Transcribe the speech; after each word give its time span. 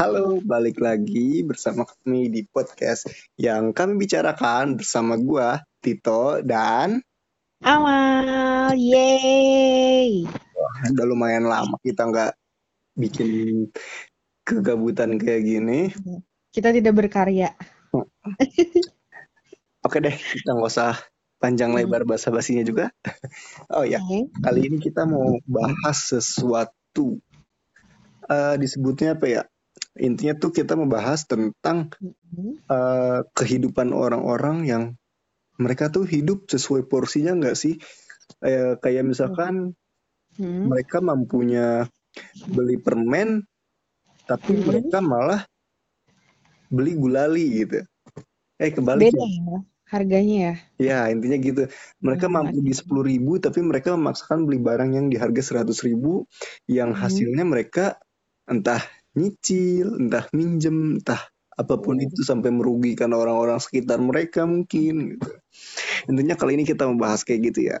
Halo, 0.00 0.40
balik 0.40 0.80
lagi 0.80 1.44
bersama 1.44 1.84
kami 1.84 2.32
di 2.32 2.40
podcast 2.48 3.04
yang 3.36 3.76
kami 3.76 4.00
bicarakan 4.00 4.80
bersama 4.80 5.20
gua 5.20 5.60
Tito 5.76 6.40
dan 6.40 7.04
Amal, 7.60 8.72
yeay. 8.80 10.24
Wah, 10.56 10.88
udah 10.88 11.04
lumayan 11.04 11.44
lama 11.44 11.76
kita 11.84 12.08
nggak 12.08 12.32
bikin 12.96 13.68
kegabutan 14.40 15.20
kayak 15.20 15.44
gini. 15.44 15.92
Kita 16.48 16.72
tidak 16.72 16.96
berkarya. 16.96 17.52
Oke 19.84 20.00
deh, 20.00 20.16
kita 20.16 20.56
nggak 20.56 20.70
usah 20.80 20.96
panjang 21.36 21.76
lebar 21.76 22.08
bahasa 22.08 22.32
basinya 22.32 22.64
juga. 22.64 22.88
oh 23.76 23.84
ya, 23.84 24.00
Oke. 24.00 24.32
kali 24.32 24.64
ini 24.64 24.80
kita 24.80 25.04
mau 25.04 25.36
bahas 25.44 26.08
sesuatu. 26.08 27.20
Eh, 28.32 28.56
disebutnya 28.56 29.12
apa 29.12 29.28
ya? 29.28 29.44
Intinya 29.98 30.34
tuh 30.38 30.50
kita 30.54 30.78
membahas 30.78 31.26
tentang 31.26 31.90
eh, 32.70 33.20
kehidupan 33.34 33.90
orang-orang 33.90 34.58
yang 34.68 34.84
mereka 35.60 35.90
tuh 35.92 36.06
hidup 36.08 36.46
sesuai 36.50 36.86
porsinya 36.90 37.34
nggak 37.36 37.56
sih? 37.58 37.74
Eh, 38.44 38.76
kayak 38.82 39.04
misalkan 39.06 39.74
Hmm. 40.38 40.70
mereka 40.70 41.00
mampunya 41.02 41.86
beli 42.46 42.76
permen, 42.80 43.44
tapi 44.28 44.52
Hmm. 44.52 44.62
mereka 44.62 44.98
malah 45.02 45.42
beli 46.70 46.92
gulali 46.98 47.44
gitu. 47.62 47.78
Eh 48.62 48.70
kebalik 48.76 49.10
Beda 49.10 49.22
ya? 49.22 49.26
ya 49.26 49.56
harganya 49.92 50.34
ya. 50.46 50.54
Ya 50.80 51.12
intinya 51.12 51.36
gitu. 51.36 51.62
Mereka 52.00 52.26
Hmm, 52.30 52.32
mampu 52.32 52.64
di 52.64 52.72
sepuluh 52.72 53.04
ribu, 53.04 53.36
tapi 53.36 53.60
mereka 53.60 53.92
memaksakan 53.96 54.48
beli 54.48 54.58
barang 54.64 54.90
yang 54.96 55.06
di 55.12 55.20
harga 55.20 55.42
seratus 55.44 55.84
ribu, 55.84 56.24
yang 56.70 56.96
Hmm. 56.96 56.96
hasilnya 56.96 57.44
mereka 57.44 58.00
entah 58.48 58.80
nyicil, 59.18 59.98
entah 59.98 60.26
minjem, 60.34 61.00
entah 61.02 61.20
apa 61.60 61.76
pun 61.76 62.00
Oh. 62.00 62.04
itu 62.04 62.24
sampai 62.24 62.48
merugikan 62.54 63.12
orang-orang 63.12 63.60
sekitar 63.60 64.00
mereka 64.00 64.48
mungkin 64.48 65.16
gitu. 65.16 65.28
Intinya 66.08 66.34
kali 66.38 66.56
ini 66.56 66.64
kita 66.64 66.88
membahas 66.88 67.20
kayak 67.26 67.52
gitu 67.52 67.60
ya. 67.74 67.78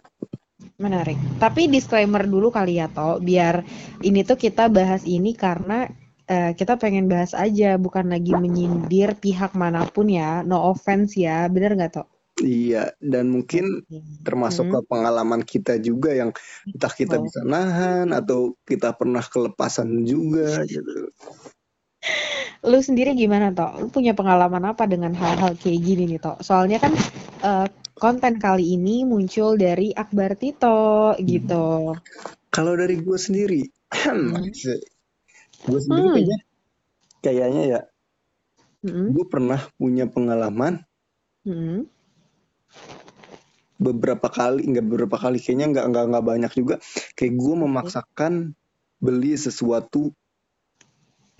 Menarik. 0.76 1.16
Tapi 1.40 1.68
disclaimer 1.72 2.24
dulu 2.28 2.52
kali 2.52 2.80
ya, 2.80 2.88
Toh, 2.92 3.20
biar 3.20 3.64
ini 4.04 4.20
tuh 4.24 4.36
kita 4.36 4.68
bahas 4.68 5.04
ini 5.08 5.32
karena 5.32 5.88
eh, 6.28 6.52
kita 6.52 6.76
pengen 6.76 7.08
bahas 7.08 7.32
aja, 7.32 7.80
bukan 7.80 8.12
lagi 8.12 8.36
menyindir 8.36 9.16
pihak 9.16 9.56
mana 9.56 9.88
pun 9.88 10.12
ya. 10.12 10.44
No 10.44 10.60
offense 10.68 11.16
ya, 11.16 11.48
bener 11.48 11.76
nggak, 11.76 11.92
Toh? 11.96 12.08
Iya, 12.38 12.94
dan 13.02 13.28
mungkin 13.34 13.82
termasuk 14.24 14.68
Hmm. 14.70 14.72
ke 14.78 14.80
pengalaman 14.86 15.42
kita 15.44 15.76
juga 15.82 16.14
yang 16.14 16.30
entah 16.70 16.92
kita 16.92 17.18
Oh. 17.18 17.24
bisa 17.24 17.40
nahan 17.44 18.14
atau 18.14 18.54
kita 18.64 18.94
pernah 18.94 19.20
kelepasan 19.24 20.06
juga 20.06 20.62
gitu. 20.64 21.10
Lu 22.64 22.78
sendiri 22.80 23.16
gimana, 23.16 23.52
Toh? 23.52 23.72
Lu 23.80 23.86
punya 23.88 24.12
pengalaman 24.12 24.72
apa 24.72 24.84
dengan 24.88 25.12
hal-hal 25.16 25.56
kayak 25.56 25.80
gini 25.80 26.04
nih, 26.16 26.20
Toh? 26.20 26.36
Soalnya 26.40 26.80
kan 26.80 26.92
eh, 27.40 27.66
konten 27.96 28.36
kali 28.40 28.76
ini 28.76 29.04
muncul 29.04 29.56
dari 29.56 29.92
Akbar 29.92 30.36
Tito 30.36 31.12
gitu. 31.20 31.96
Kalau 32.52 32.72
dari 32.76 33.00
gue 33.00 33.18
sendiri, 33.20 33.60
Hmm. 33.92 34.32
gue 35.68 35.80
sendiri 35.80 36.08
Hmm. 36.08 36.14
kayaknya, 36.16 36.38
kayaknya 37.20 37.62
ya, 37.68 37.80
Mm-mm. 38.80 39.12
gue 39.12 39.24
pernah 39.28 39.60
punya 39.76 40.08
pengalaman 40.08 40.80
Mm-mm. 41.44 41.84
Beberapa 43.80 44.28
kali, 44.28 44.68
nggak 44.68 44.84
beberapa 44.84 45.16
kali, 45.16 45.40
kayaknya 45.40 45.72
nggak 45.72 45.86
nggak 45.88 46.04
nggak 46.12 46.24
banyak 46.24 46.52
juga. 46.52 46.74
Kayak 47.16 47.34
gue 47.40 47.54
memaksakan 47.64 48.32
beli 49.00 49.32
sesuatu 49.40 50.12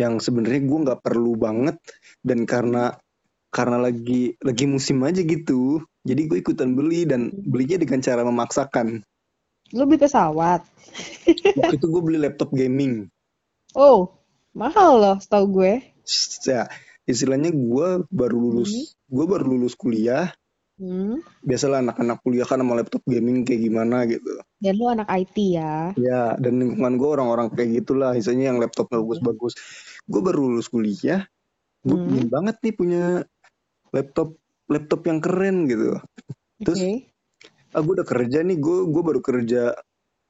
yang 0.00 0.16
sebenarnya 0.16 0.64
gue 0.64 0.78
nggak 0.88 1.00
perlu 1.04 1.36
banget 1.36 1.76
dan 2.24 2.48
karena 2.48 2.96
karena 3.52 3.76
lagi 3.76 4.40
lagi 4.40 4.64
musim 4.64 5.04
aja 5.04 5.20
gitu, 5.20 5.84
jadi 6.06 6.22
gue 6.24 6.38
ikutan 6.40 6.72
beli 6.72 7.04
dan 7.04 7.28
belinya 7.34 7.76
dengan 7.76 8.00
cara 8.00 8.24
memaksakan. 8.24 9.04
Lu 9.76 9.84
beli 9.84 10.00
pesawat. 10.00 10.64
Waktu 11.60 11.76
itu 11.76 11.86
gue 11.86 12.02
beli 12.02 12.19
laptop 12.24 12.56
gaming. 12.56 13.12
Oh, 13.76 14.16
mahal 14.56 14.98
loh 14.98 15.16
setahu 15.20 15.60
gue. 15.60 15.72
Ya, 16.48 16.66
istilahnya 17.04 17.52
gue 17.52 18.08
baru 18.08 18.36
lulus, 18.38 18.96
gue 19.06 19.24
baru 19.28 19.44
lulus 19.44 19.76
kuliah. 19.76 20.32
Hmm. 20.80 21.20
Biasalah 21.44 21.84
anak-anak 21.84 22.24
kuliah 22.24 22.48
kan 22.48 22.56
sama 22.64 22.72
laptop 22.80 23.04
gaming 23.04 23.44
kayak 23.44 23.68
gimana 23.68 24.08
gitu. 24.08 24.41
Dan 24.56 24.80
lu 24.80 24.88
anak 24.88 25.12
IT 25.12 25.36
ya. 25.36 25.92
Ya, 26.00 26.41
dan 26.41 26.56
lingkungan 26.56 26.96
gue 26.96 27.08
orang-orang 27.20 27.52
kayak 27.52 27.84
gitulah, 27.84 28.16
misalnya 28.16 28.48
yang 28.48 28.56
laptop 28.56 28.88
bagus-bagus. 28.88 29.60
Gue 30.08 30.20
baru 30.24 30.48
lulus 30.48 30.72
kuliah, 30.72 31.28
gue 31.84 31.96
Hmm. 32.00 32.08
pengen 32.08 32.28
banget 32.32 32.56
nih 32.64 32.74
punya 32.74 33.04
laptop 33.92 34.40
laptop 34.72 35.00
yang 35.04 35.20
keren 35.20 35.69
gitu. 35.69 36.00
Terus 36.64 36.80
Oke. 36.80 36.92
ah 37.76 37.80
gue 37.84 37.92
udah 38.00 38.08
kerja 38.08 38.38
nih, 38.40 38.56
gue 38.56 38.78
gue 38.88 39.02
baru 39.04 39.20
kerja 39.20 39.76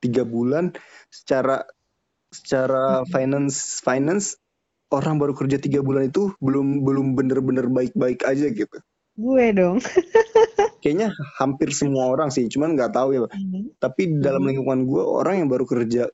tiga 0.03 0.27
bulan 0.27 0.75
secara 1.15 1.63
secara 2.35 3.07
finance 3.07 3.79
finance 3.87 4.35
orang 4.91 5.23
baru 5.23 5.39
kerja 5.39 5.63
tiga 5.63 5.79
bulan 5.87 6.11
itu 6.11 6.35
belum 6.43 6.83
belum 6.83 7.15
bener-bener 7.15 7.71
baik-baik 7.71 8.27
aja 8.27 8.51
gitu. 8.51 8.79
Gue 9.21 9.45
dong. 9.53 9.77
Kayaknya 10.83 11.13
hampir 11.37 11.77
semua 11.77 12.09
orang 12.09 12.33
sih, 12.33 12.49
cuman 12.49 12.73
nggak 12.73 12.97
tahu 12.97 13.09
ya. 13.13 13.21
Hmm. 13.29 13.69
Tapi 13.77 14.17
dalam 14.17 14.49
Hmm. 14.49 14.57
lingkungan 14.57 14.81
gue 14.89 15.03
orang 15.05 15.45
yang 15.45 15.49
baru 15.53 15.69
kerja 15.69 16.09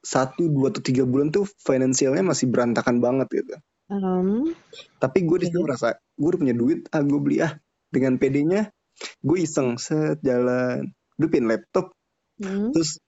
satu 0.00 0.48
dua 0.48 0.72
atau 0.72 0.80
tiga 0.80 1.04
bulan 1.04 1.28
tuh 1.28 1.44
finansialnya 1.44 2.24
masih 2.24 2.48
berantakan 2.48 3.04
banget 3.04 3.28
gitu. 3.44 3.54
Um, 3.92 4.56
Tapi 4.96 5.28
gue 5.28 5.44
di 5.44 5.46
situ 5.52 5.60
Oke. 5.60 5.66
merasa 5.68 5.88
gue 6.16 6.28
udah 6.32 6.40
punya 6.40 6.56
duit, 6.56 6.88
ah 6.94 7.02
gue 7.04 7.20
beli 7.20 7.44
ah 7.44 7.52
dengan 7.92 8.16
PD-nya 8.16 8.72
gue 9.20 9.38
iseng 9.40 9.76
set 9.76 10.20
jalan, 10.24 10.88
gue 11.20 11.28
pin 11.28 11.44
laptop, 11.44 11.92
hmm. 12.40 12.72
terus 12.72 13.00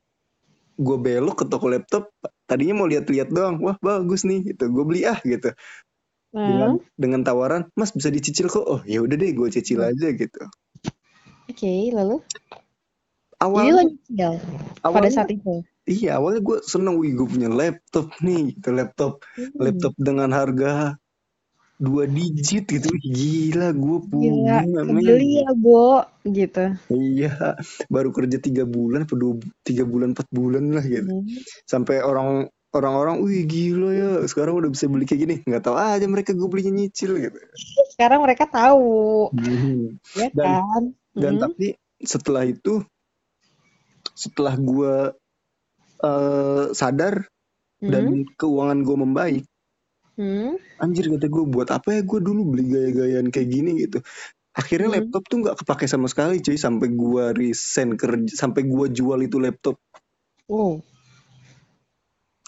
gue 0.77 0.97
belok 0.99 1.45
ke 1.45 1.47
toko 1.49 1.71
laptop, 1.71 2.11
tadinya 2.49 2.83
mau 2.83 2.89
lihat-lihat 2.91 3.29
doang, 3.31 3.61
wah 3.63 3.77
bagus 3.79 4.25
nih 4.25 4.53
gitu, 4.53 4.69
gue 4.73 4.85
beli 4.85 5.05
ah 5.07 5.21
gitu 5.23 5.53
Nah, 6.33 6.81
dengan 6.97 7.21
tawaran, 7.21 7.69
mas 7.77 7.93
bisa 7.93 8.09
dicicil 8.09 8.49
kok, 8.49 8.65
oh 8.65 8.81
ya 8.89 9.05
udah 9.05 9.17
deh 9.21 9.31
gue 9.37 9.49
cicil 9.53 9.85
aja 9.85 10.09
gitu. 10.17 10.43
oke, 11.53 11.73
lalu? 11.93 12.17
Jadi 12.23 13.43
Awalnya 13.43 13.73
lo 13.75 13.83
nyicil 13.85 14.33
pada 14.81 15.09
saat 15.13 15.29
itu. 15.35 15.67
iya 15.85 16.17
awalnya 16.17 16.41
gue 16.41 16.59
seneng, 16.65 16.97
wih 16.97 17.13
gue 17.13 17.27
punya 17.27 17.51
laptop 17.51 18.09
nih, 18.23 18.57
gitu 18.57 18.71
laptop 18.73 19.13
Hmm. 19.37 19.61
laptop 19.61 19.93
dengan 19.99 20.31
harga 20.33 20.97
dua 21.83 22.07
digit 22.07 22.65
gitu, 22.71 22.89
gila 23.03 23.75
gue 23.75 23.99
punya 24.07 24.63
kebeli 24.63 25.43
ya, 25.43 25.51
Bo, 25.59 26.07
gitu. 26.23 26.79
Iya, 26.89 27.59
baru 27.91 28.15
kerja 28.15 28.39
tiga 28.39 28.63
bulan, 28.63 29.05
apa 29.05 29.15
dua, 29.19 29.43
tiga 29.67 29.83
bulan, 29.83 30.15
empat 30.15 30.29
bulan 30.31 30.71
lah 30.71 30.85
gitu. 30.87 31.11
Hmm. 31.11 31.27
Sampai 31.67 31.99
orang 32.01 32.47
orang-orang, 32.73 33.21
wih 33.21 33.45
gila 33.45 33.91
ya, 33.93 34.11
sekarang 34.25 34.57
udah 34.57 34.71
bisa 34.73 34.89
beli 34.89 35.05
kayak 35.05 35.21
gini. 35.23 35.37
Nggak 35.45 35.63
tahu 35.69 35.77
aja 35.77 36.07
mereka 36.09 36.33
gue 36.33 36.49
belinya 36.49 36.73
nyicil 36.81 37.21
gitu. 37.21 37.39
Sekarang 37.93 38.25
mereka 38.25 38.49
tahu, 38.49 39.29
Hmm. 39.33 39.97
ya 40.17 40.29
Dan 40.33 40.49
kan? 40.57 40.83
dan 41.13 41.33
Hmm. 41.37 41.43
tapi 41.45 41.67
setelah 42.01 42.45
itu, 42.49 42.83
setelah 44.17 44.55
gue 44.57 44.95
eh, 46.03 46.65
sadar 46.75 47.31
dan 47.79 48.05
Hmm. 48.11 48.35
keuangan 48.35 48.79
gue 48.83 48.97
membaik, 48.99 49.45
Hmm. 50.19 50.59
anjir 50.83 51.07
kata 51.13 51.31
gue 51.31 51.45
buat 51.47 51.71
apa 51.71 51.95
ya 51.95 52.03
gue 52.03 52.19
dulu 52.19 52.57
beli 52.57 52.65
gaya-gayaan 52.73 53.31
kayak 53.31 53.49
gini 53.49 53.87
gitu. 53.87 54.03
Akhirnya 54.53 54.93
Hmm. 54.93 54.97
laptop 55.01 55.23
tuh 55.31 55.39
nggak 55.47 55.57
kepake 55.65 55.87
sama 55.89 56.11
sekali 56.11 56.43
cuy, 56.45 56.59
sampai 56.61 56.89
gue 56.93 57.25
resign 57.33 57.97
kerja, 57.97 58.33
sampai 58.35 58.67
gue 58.67 58.87
jual 58.93 59.21
itu 59.25 59.39
laptop. 59.41 59.79
Oh, 60.51 60.83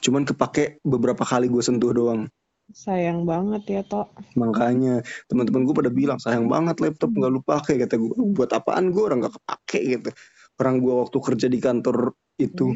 Cuman 0.05 0.29
kepake 0.29 0.85
beberapa 0.85 1.25
kali 1.25 1.49
gue 1.49 1.65
sentuh 1.65 1.97
doang. 1.97 2.29
sayang 2.65 3.29
banget 3.29 3.63
ya, 3.69 3.83
Tok. 3.85 4.09
Makanya 4.41 5.05
teman-teman 5.29 5.69
gue 5.69 5.75
pada 5.77 5.93
bilang 5.93 6.17
sayang 6.17 6.49
banget 6.49 6.81
laptop 6.81 7.13
nggak 7.13 7.33
lu 7.33 7.41
pakai 7.45 7.77
kata 7.77 8.01
gue 8.01 8.13
buat 8.33 8.49
apaan 8.57 8.89
gue 8.89 9.05
orang 9.05 9.21
nggak 9.21 9.37
kepake 9.37 9.81
gitu. 9.85 10.11
Orang 10.57 10.81
gue 10.81 10.93
waktu 10.97 11.19
kerja 11.21 11.47
di 11.53 11.59
kantor 11.61 12.17
itu 12.41 12.73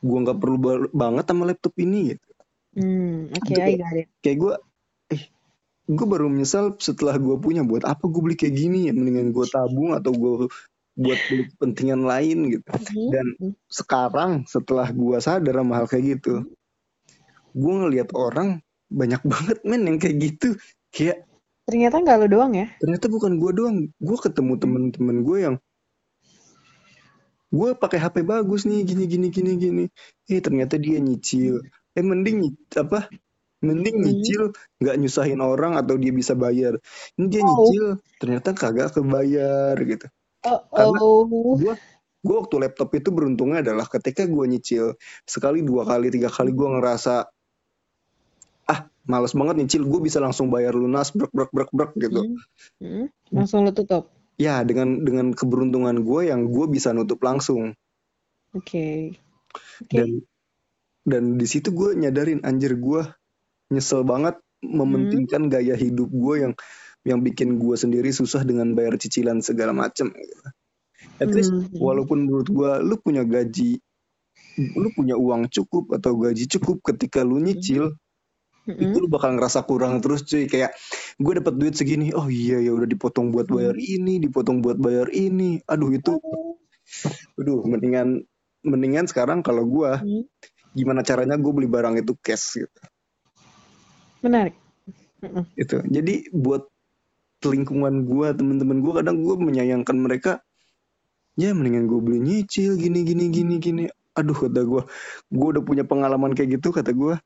gue 0.00 0.18
nggak 0.22 0.38
perlu 0.38 0.58
ba- 0.62 0.90
banget 0.94 1.24
sama 1.26 1.42
laptop 1.50 1.74
ini 1.82 2.14
gitu. 2.14 2.28
Hmm, 2.70 3.34
oke, 3.34 3.50
got 3.50 3.98
it. 3.98 4.06
kayak 4.22 4.36
gue 4.38 4.54
eh 5.10 5.22
gue 5.90 6.06
baru 6.06 6.30
menyesal 6.30 6.78
setelah 6.78 7.18
gue 7.18 7.34
punya. 7.42 7.66
Buat 7.66 7.90
apa 7.90 8.06
gue 8.06 8.20
beli 8.22 8.38
kayak 8.38 8.54
gini 8.54 8.86
ya? 8.86 8.94
Mendingan 8.94 9.34
gue 9.34 9.46
tabung 9.50 9.90
atau 9.98 10.14
gue 10.14 10.46
buat 10.94 11.18
kepentingan 11.20 12.02
lain 12.02 12.50
gitu 12.50 12.66
Hmm. 12.70 13.10
dan 13.14 13.26
sekarang 13.66 14.30
setelah 14.44 14.90
gue 14.90 15.16
sadar 15.18 15.62
sama 15.62 15.74
hal 15.80 15.86
kayak 15.86 16.18
gitu 16.18 16.44
gue 17.50 17.74
ngelihat 17.74 18.10
orang 18.12 18.60
banyak 18.86 19.22
banget 19.22 19.58
men 19.62 19.86
yang 19.86 19.98
kayak 19.98 20.16
gitu 20.18 20.58
kayak 20.90 21.26
Ternyata 21.70 22.02
nggak 22.02 22.18
lo 22.18 22.26
doang 22.26 22.52
ya? 22.52 22.66
ternyata 22.82 23.06
bukan 23.06 23.38
gue 23.38 23.52
doang 23.54 23.76
gue 23.94 24.18
ketemu 24.18 24.52
temen-temen 24.58 25.16
gue 25.22 25.38
yang 25.38 25.56
gue 27.50 27.68
pakai 27.74 27.98
HP 27.98 28.22
bagus 28.22 28.62
nih 28.62 28.82
gini 28.82 29.04
gini 29.06 29.26
gini 29.30 29.52
gini 29.54 29.84
eh 30.26 30.38
ternyata 30.38 30.78
dia 30.78 30.98
nyicil 30.98 31.62
eh 31.94 32.04
mending 32.04 32.46
apa 32.74 33.10
mending 33.60 33.96
Hmm. 33.98 34.06
nyicil 34.06 34.42
nggak 34.78 34.96
nyusahin 34.96 35.40
orang 35.42 35.74
atau 35.74 35.94
dia 35.94 36.10
bisa 36.10 36.34
bayar 36.34 36.78
ini 37.14 37.26
dia 37.26 37.42
Oh. 37.42 37.46
nyicil 37.46 37.84
ternyata 38.18 38.54
kagak 38.54 38.94
kebayar 38.94 39.74
gitu 39.78 40.06
Oh, 40.40 40.60
karena 40.72 40.98
gue 41.60 41.74
gue 42.20 42.36
waktu 42.36 42.56
laptop 42.60 42.90
itu 42.96 43.08
beruntungnya 43.12 43.64
adalah 43.64 43.88
ketika 43.88 44.28
gue 44.28 44.44
nyicil 44.44 44.96
sekali 45.24 45.64
dua 45.64 45.88
kali 45.88 46.12
tiga 46.12 46.28
kali 46.28 46.52
gue 46.52 46.68
ngerasa 46.76 47.28
ah 48.68 48.80
males 49.08 49.32
banget 49.32 49.56
nyicil 49.64 49.88
gue 49.88 50.00
bisa 50.04 50.20
langsung 50.20 50.52
bayar 50.52 50.76
lunas 50.76 51.12
brek 51.16 51.32
brek 51.32 51.50
brek 51.52 51.70
brek 51.72 51.92
gitu 51.96 52.20
Hmm. 52.20 52.36
Hmm. 52.80 53.06
Langsung 53.32 53.64
lu 53.64 53.72
tutup. 53.72 54.08
ya 54.40 54.64
dengan 54.64 55.04
dengan 55.04 55.32
keberuntungan 55.36 56.00
gue 56.00 56.32
yang 56.32 56.48
gue 56.48 56.66
bisa 56.68 56.92
nutup 56.96 57.20
langsung 57.20 57.76
Oke. 58.56 59.16
Oke. 59.84 59.92
dan 59.92 60.08
dan 61.04 61.22
di 61.36 61.44
situ 61.48 61.72
gue 61.72 61.96
nyadarin 61.96 62.44
anjir 62.44 62.76
gue 62.76 63.02
nyesel 63.68 64.04
banget 64.04 64.40
mementingkan 64.60 65.48
gaya 65.48 65.72
hidup 65.76 66.08
gue 66.12 66.34
yang 66.36 66.52
yang 67.06 67.24
bikin 67.24 67.56
gue 67.56 67.76
sendiri 67.76 68.12
susah 68.12 68.44
dengan 68.44 68.76
bayar 68.76 69.00
cicilan 69.00 69.40
segala 69.40 69.72
macem 69.72 70.12
gitu. 70.12 70.46
At 71.20 71.32
least 71.32 71.52
Hmm. 71.52 71.68
walaupun 71.80 72.28
menurut 72.28 72.48
gue 72.48 72.70
lu 72.84 72.96
punya 73.00 73.24
gaji 73.24 73.80
lu 74.60 74.88
punya 74.92 75.16
uang 75.16 75.48
cukup 75.48 75.96
atau 75.96 76.12
gaji 76.20 76.44
cukup 76.44 76.84
ketika 76.92 77.24
lu 77.24 77.40
nyicil 77.40 77.96
itu 78.68 78.96
Hmm. 78.96 79.02
lu 79.02 79.08
bakal 79.08 79.32
ngerasa 79.36 79.64
kurang 79.64 80.04
terus 80.04 80.20
cuy 80.28 80.44
kayak 80.44 80.76
gue 81.16 81.32
dapat 81.40 81.56
duit 81.56 81.74
segini 81.76 82.12
oh 82.12 82.28
iya 82.28 82.60
ya 82.60 82.76
udah 82.76 82.84
dipotong 82.84 83.32
buat 83.32 83.48
bayar 83.48 83.72
Hmm. 83.76 83.96
ini 84.00 84.14
dipotong 84.20 84.60
buat 84.60 84.76
bayar 84.76 85.08
ini 85.12 85.64
aduh 85.64 85.88
itu 85.92 86.20
aduh 87.40 87.64
mendingan 87.64 88.20
mendingan 88.60 89.08
sekarang 89.08 89.40
kalau 89.40 89.64
gue 89.64 89.90
Hmm. 89.96 90.24
gimana 90.76 91.00
caranya 91.00 91.40
gue 91.40 91.52
beli 91.52 91.66
barang 91.66 91.96
itu 91.98 92.12
cash 92.20 92.60
gitu 92.60 92.80
Menarik. 94.20 94.52
Itu 95.56 95.80
jadi 95.84 96.28
buat 96.32 96.69
lingkungan 97.48 98.04
gue 98.04 98.28
temen-temen 98.36 98.84
gue 98.84 98.92
kadang 99.00 99.16
gue 99.24 99.34
menyayangkan 99.40 99.96
mereka 99.96 100.32
ya 101.40 101.56
mendingan 101.56 101.88
gue 101.88 102.00
beli 102.04 102.18
nyicil 102.20 102.76
gini 102.76 103.00
gini 103.00 103.32
gini 103.32 103.54
gini 103.56 103.84
aduh 104.12 104.36
kata 104.36 104.60
gue 104.60 104.82
gue 105.32 105.46
udah 105.56 105.62
punya 105.64 105.88
pengalaman 105.88 106.36
kayak 106.36 106.60
gitu 106.60 106.68
kata 106.68 106.92
gue 106.92 107.16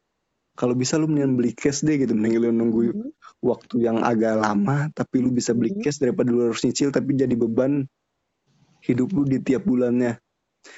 kalau 0.54 0.78
bisa 0.78 0.94
lu 1.02 1.10
mendingan 1.10 1.34
beli 1.34 1.50
cash 1.50 1.82
deh 1.82 1.98
gitu 1.98 2.14
mending 2.14 2.38
lu 2.38 2.54
nunggu 2.54 2.80
Hmm. 2.94 3.10
waktu 3.42 3.82
yang 3.90 3.98
agak 4.06 4.38
lama 4.38 4.86
tapi 4.94 5.18
lu 5.18 5.34
bisa 5.34 5.50
beli 5.50 5.74
Hmm. 5.74 5.82
cash 5.82 5.98
daripada 5.98 6.30
lu 6.30 6.46
harus 6.46 6.62
nyicil 6.62 6.94
tapi 6.94 7.18
jadi 7.18 7.34
beban 7.34 7.90
hidup 8.86 9.10
lu 9.10 9.26
di 9.26 9.42
tiap 9.42 9.66
bulannya 9.66 10.14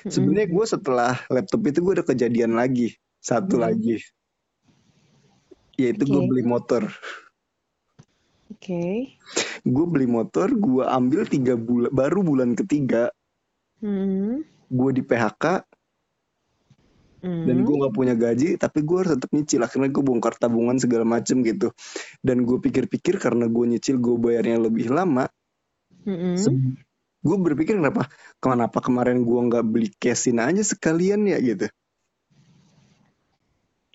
Hmm. 0.00 0.08
sebenarnya 0.08 0.48
gue 0.48 0.64
setelah 0.64 1.12
laptop 1.28 1.60
itu 1.68 1.78
gue 1.84 1.92
ada 2.00 2.04
kejadian 2.08 2.56
lagi 2.56 2.96
satu 3.20 3.60
Hmm. 3.60 3.68
lagi 3.68 4.00
yaitu 5.76 6.08
gue 6.08 6.22
Oke. 6.24 6.28
beli 6.32 6.42
motor 6.48 6.88
Oke. 8.46 9.19
gue 9.66 9.87
beli 9.90 10.06
motor 10.06 10.54
gue 10.54 10.87
ambil 10.87 11.26
tiga 11.26 11.58
bulan 11.58 11.90
baru 11.90 12.20
bulan 12.22 12.54
ketiga 12.54 13.10
Hmm. 13.82 14.40
gue 14.72 14.90
di 14.96 15.02
PHK 15.04 15.44
dan 17.26 17.56
Hmm. 17.58 17.64
gue 17.66 17.75
nggak 17.75 17.94
punya 17.94 18.14
gaji 18.14 18.54
tapi 18.56 18.87
gue 18.87 18.96
harus 19.02 19.19
tetap 19.19 19.31
nyicil 19.34 19.60
akhirnya 19.66 19.90
gue 19.90 20.04
bongkar 20.06 20.38
tabungan 20.38 20.78
segala 20.78 21.02
macem 21.02 21.43
gitu 21.43 21.75
dan 22.22 22.46
gue 22.46 22.56
pikir-pikir 22.62 23.19
karena 23.19 23.50
gue 23.50 23.64
nyicil 23.66 23.98
gue 23.98 24.16
bayarnya 24.16 24.62
lebih 24.62 24.88
lama 24.94 25.26
Hmm. 26.06 26.78
gue 27.26 27.37
berpikir 27.43 27.82
kenapa 27.82 28.06
kenapa 28.38 28.78
kemarin 28.78 29.26
gue 29.26 29.40
nggak 29.50 29.66
beli 29.66 29.90
cashin 29.98 30.38
aja 30.38 30.62
sekalian 30.62 31.26
ya 31.26 31.43
gitu 31.43 31.66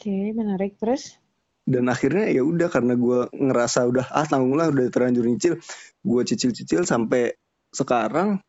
Oke, 0.01 0.33
menarik. 0.33 0.81
Terus? 0.81 1.20
Dan 1.65 1.87
akhirnya 1.87 2.29
ya 2.33 2.41
udah 2.41 2.67
karena 2.73 2.97
gue 2.97 3.29
ngerasa 3.31 3.85
udah 3.85 4.05
ah 4.09 4.25
tanggung 4.25 4.57
lah 4.57 4.73
udah 4.73 4.89
terlanjur 4.89 5.25
nyicil 5.29 5.53
gue 6.01 6.21
cicil-cicil 6.25 6.85
sampai 6.85 7.37
sekarang 7.71 8.41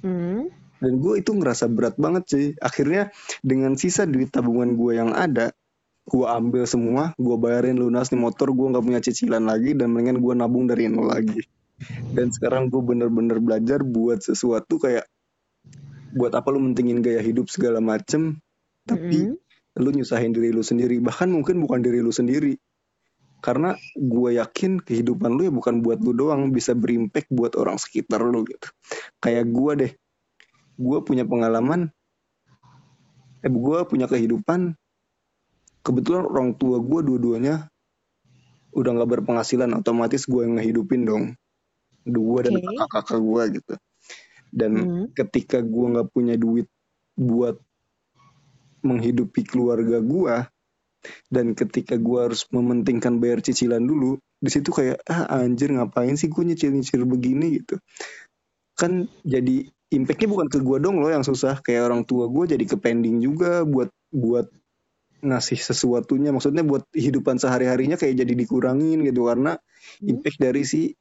Hmm. 0.00 0.48
dan 0.80 0.96
gue 0.96 1.20
itu 1.20 1.36
ngerasa 1.36 1.68
berat 1.68 2.00
banget 2.00 2.24
sih 2.24 2.46
akhirnya 2.56 3.12
dengan 3.44 3.76
sisa 3.76 4.08
duit 4.08 4.32
tabungan 4.32 4.72
gue 4.72 4.96
yang 4.96 5.12
ada 5.12 5.52
gue 6.08 6.24
ambil 6.24 6.64
semua 6.64 7.12
gue 7.20 7.36
bayarin 7.36 7.76
lunas 7.76 8.08
nih 8.08 8.16
motor 8.16 8.48
gue 8.56 8.66
nggak 8.72 8.80
punya 8.80 9.00
cicilan 9.04 9.44
lagi 9.44 9.76
dan 9.76 9.92
mendingan 9.92 10.24
gue 10.24 10.32
nabung 10.32 10.64
dari 10.64 10.88
nol 10.88 11.12
lagi 11.12 11.44
dan 12.16 12.32
sekarang 12.32 12.72
gue 12.72 12.80
bener-bener 12.80 13.44
belajar 13.44 13.84
buat 13.84 14.24
sesuatu 14.24 14.80
kayak 14.80 15.04
buat 16.16 16.32
apa 16.32 16.48
lu 16.48 16.64
mentingin 16.64 17.04
gaya 17.04 17.20
hidup 17.20 17.52
segala 17.52 17.84
macem 17.84 18.40
tapi 18.88 19.36
Hmm. 19.36 19.49
Lu 19.78 19.90
nyusahin 19.94 20.34
diri 20.34 20.50
lu 20.50 20.64
sendiri. 20.66 20.98
Bahkan 20.98 21.30
mungkin 21.30 21.62
bukan 21.62 21.84
diri 21.84 22.02
lu 22.02 22.10
sendiri. 22.10 22.58
Karena 23.40 23.72
gue 23.96 24.36
yakin 24.36 24.84
kehidupan 24.84 25.32
lu 25.32 25.48
ya 25.48 25.52
bukan 25.54 25.80
buat 25.80 26.02
lu 26.02 26.12
doang. 26.12 26.50
Bisa 26.50 26.74
berimpact 26.74 27.30
buat 27.30 27.54
orang 27.54 27.78
sekitar 27.78 28.20
lu 28.24 28.42
gitu. 28.44 28.68
Kayak 29.22 29.46
gue 29.48 29.72
deh. 29.86 29.92
Gue 30.80 30.98
punya 31.06 31.22
pengalaman. 31.22 31.94
Eh 33.40 33.52
gue 33.52 33.78
punya 33.86 34.10
kehidupan. 34.10 34.74
Kebetulan 35.80 36.28
orang 36.28 36.52
tua 36.60 36.76
gue 36.82 37.00
dua-duanya 37.00 37.70
udah 38.76 38.90
nggak 38.92 39.10
berpenghasilan. 39.22 39.70
Otomatis 39.78 40.28
gue 40.28 40.44
yang 40.44 40.60
ngehidupin 40.60 41.08
dong. 41.08 41.24
Gue 42.04 42.40
dan 42.44 42.60
kakak-kakak 42.60 43.20
gue 43.22 43.42
gitu. 43.60 43.74
Dan 44.50 44.72
Hmm. 44.76 45.06
ketika 45.14 45.62
gue 45.62 45.86
nggak 45.96 46.10
punya 46.10 46.34
duit 46.36 46.66
buat 47.16 47.56
menghidupi 48.82 49.44
keluarga 49.46 50.00
gue 50.00 50.36
dan 51.32 51.56
ketika 51.56 51.96
gue 51.96 52.18
harus 52.20 52.44
mementingkan 52.52 53.20
bayar 53.20 53.40
cicilan 53.40 53.80
dulu 53.80 54.20
di 54.40 54.50
situ 54.52 54.68
kayak 54.68 55.00
ah 55.08 55.28
anjir 55.40 55.72
ngapain 55.72 56.16
sih 56.16 56.28
gue 56.28 56.42
nyicil 56.44 56.72
nyicil 56.76 57.08
begini 57.08 57.60
gitu 57.60 57.80
kan 58.76 59.08
jadi 59.24 59.68
impactnya 59.90 60.28
bukan 60.28 60.48
ke 60.48 60.58
gue 60.60 60.78
dong 60.80 61.00
loh 61.00 61.08
yang 61.08 61.24
susah 61.24 61.60
kayak 61.64 61.88
orang 61.88 62.04
tua 62.04 62.28
gue 62.28 62.56
jadi 62.56 62.64
ke 62.68 62.76
pending 62.76 63.20
juga 63.20 63.64
buat 63.64 63.88
buat 64.12 64.48
ngasih 65.20 65.60
sesuatunya 65.60 66.32
maksudnya 66.32 66.64
buat 66.64 66.88
kehidupan 66.92 67.36
sehari 67.36 67.68
harinya 67.68 68.00
kayak 68.00 68.24
jadi 68.24 68.32
dikurangin 68.32 69.04
gitu 69.04 69.28
karena 69.28 69.60
Hmm. 70.00 70.16
impact 70.16 70.38
dari 70.40 70.62
si 70.64 70.92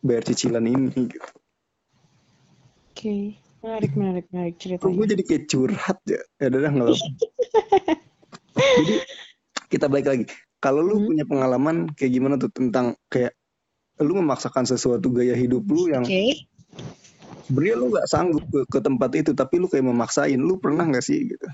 bayar 0.00 0.24
cicilan 0.24 0.64
ini 0.64 1.12
gitu. 1.12 1.28
Oke. 2.92 3.43
Menarik, 3.64 3.96
menarik, 3.96 4.26
menarik 4.28 4.56
ceritanya. 4.60 4.92
gue 4.92 5.06
jadi 5.16 5.22
kayak 5.24 5.44
curhat 5.48 5.98
ya? 6.04 6.20
Ya 6.36 6.46
udah 6.52 6.68
nggak 6.68 6.84
apa-apa. 6.84 7.08
Jadi 8.84 8.94
kita 9.72 9.86
balik 9.88 10.06
lagi. 10.12 10.24
Kalau 10.60 10.84
lu 10.84 11.00
Hmm. 11.00 11.08
punya 11.08 11.24
pengalaman 11.24 11.88
kayak 11.96 12.12
gimana 12.12 12.34
tuh 12.36 12.52
tentang 12.52 12.92
kayak 13.08 13.32
lu 14.04 14.20
memaksakan 14.20 14.68
sesuatu 14.68 15.08
gaya 15.16 15.32
hidup 15.32 15.64
lu 15.64 15.88
yang 15.88 16.04
Oke. 16.04 16.44
sebenarnya 17.48 17.76
lu 17.80 17.86
nggak 17.88 18.08
sanggup 18.12 18.44
ke, 18.52 18.60
ke 18.68 18.78
tempat 18.84 19.10
itu 19.16 19.30
tapi 19.32 19.54
lu 19.56 19.66
kayak 19.72 19.88
memaksain. 19.88 20.36
Lu 20.36 20.60
pernah 20.60 20.84
nggak 20.84 21.04
sih 21.04 21.24
gitu? 21.24 21.48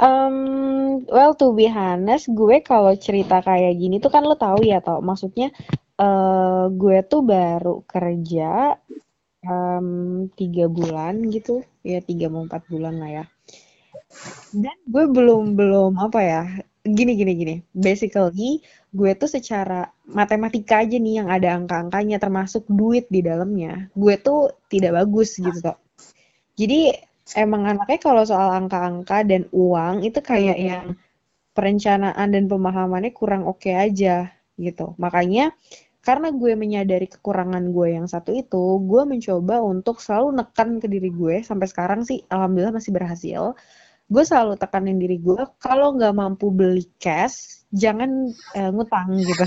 Um, 0.00 1.06
well 1.06 1.38
to 1.38 1.54
be 1.54 1.70
honest, 1.70 2.26
gue 2.32 2.58
kalau 2.64 2.96
cerita 2.98 3.38
kayak 3.44 3.78
gini 3.78 4.02
tuh 4.02 4.10
kan 4.10 4.26
lo 4.26 4.34
tahu 4.34 4.66
ya 4.66 4.82
tau, 4.82 4.98
maksudnya 5.04 5.54
eh 5.94 6.64
gue 6.74 6.98
tuh 7.06 7.22
baru 7.22 7.86
kerja 7.86 8.74
em, 9.44 9.88
tiga 10.34 10.64
bulan 10.66 11.28
gitu, 11.28 11.60
ya 11.84 12.00
tiga 12.00 12.32
mau 12.32 12.48
empat 12.48 12.64
bulan 12.72 12.96
lah 12.98 13.10
ya. 13.22 13.24
Dan 14.54 14.76
gue 14.88 15.04
belum 15.10 15.58
belum 15.58 15.92
apa 16.00 16.20
ya, 16.24 16.42
gini 16.82 17.12
gini 17.14 17.32
gini. 17.36 17.54
Basically 17.76 18.64
gue 18.94 19.10
tuh 19.18 19.26
secara 19.26 19.90
matematika 20.06 20.86
aja 20.86 20.96
nih 20.96 21.20
yang 21.20 21.28
ada 21.28 21.58
angka-angkanya 21.58 22.22
termasuk 22.22 22.62
duit 22.70 23.10
di 23.10 23.20
dalamnya, 23.26 23.90
gue 23.92 24.14
tuh 24.18 24.54
tidak 24.70 25.02
bagus 25.02 25.36
gitu 25.36 25.58
tau. 25.58 25.78
Jadi 26.54 26.94
emang 27.34 27.66
anaknya 27.66 27.98
kalau 27.98 28.22
soal 28.22 28.54
angka-angka 28.54 29.26
dan 29.26 29.50
uang 29.50 30.06
itu 30.06 30.22
kayak 30.22 30.58
yang 30.60 30.86
perencanaan 31.54 32.28
dan 32.30 32.44
pemahamannya 32.46 33.10
kurang 33.10 33.46
oke 33.50 33.70
aja 33.70 34.30
gitu. 34.54 34.94
Makanya 34.98 35.50
karena 36.04 36.28
gue 36.30 36.52
menyadari 36.52 37.08
kekurangan 37.08 37.64
gue 37.72 37.88
yang 37.96 38.04
satu 38.04 38.30
itu, 38.36 38.64
gue 38.84 39.02
mencoba 39.08 39.64
untuk 39.64 39.98
selalu 40.04 40.28
nekan 40.38 40.76
ke 40.82 40.86
diri 40.86 41.08
gue 41.08 41.40
sampai 41.40 41.66
sekarang 41.72 42.00
sih 42.04 42.20
alhamdulillah 42.28 42.76
masih 42.76 42.92
berhasil. 42.92 43.42
Gue 44.12 44.22
selalu 44.28 44.60
tekanin 44.60 45.00
diri 45.00 45.16
gue 45.16 45.40
kalau 45.58 45.96
nggak 45.96 46.14
mampu 46.14 46.52
beli 46.52 46.84
cash, 47.00 47.64
jangan 47.72 48.28
eh, 48.52 48.70
ngutang 48.70 49.16
gitu. 49.24 49.44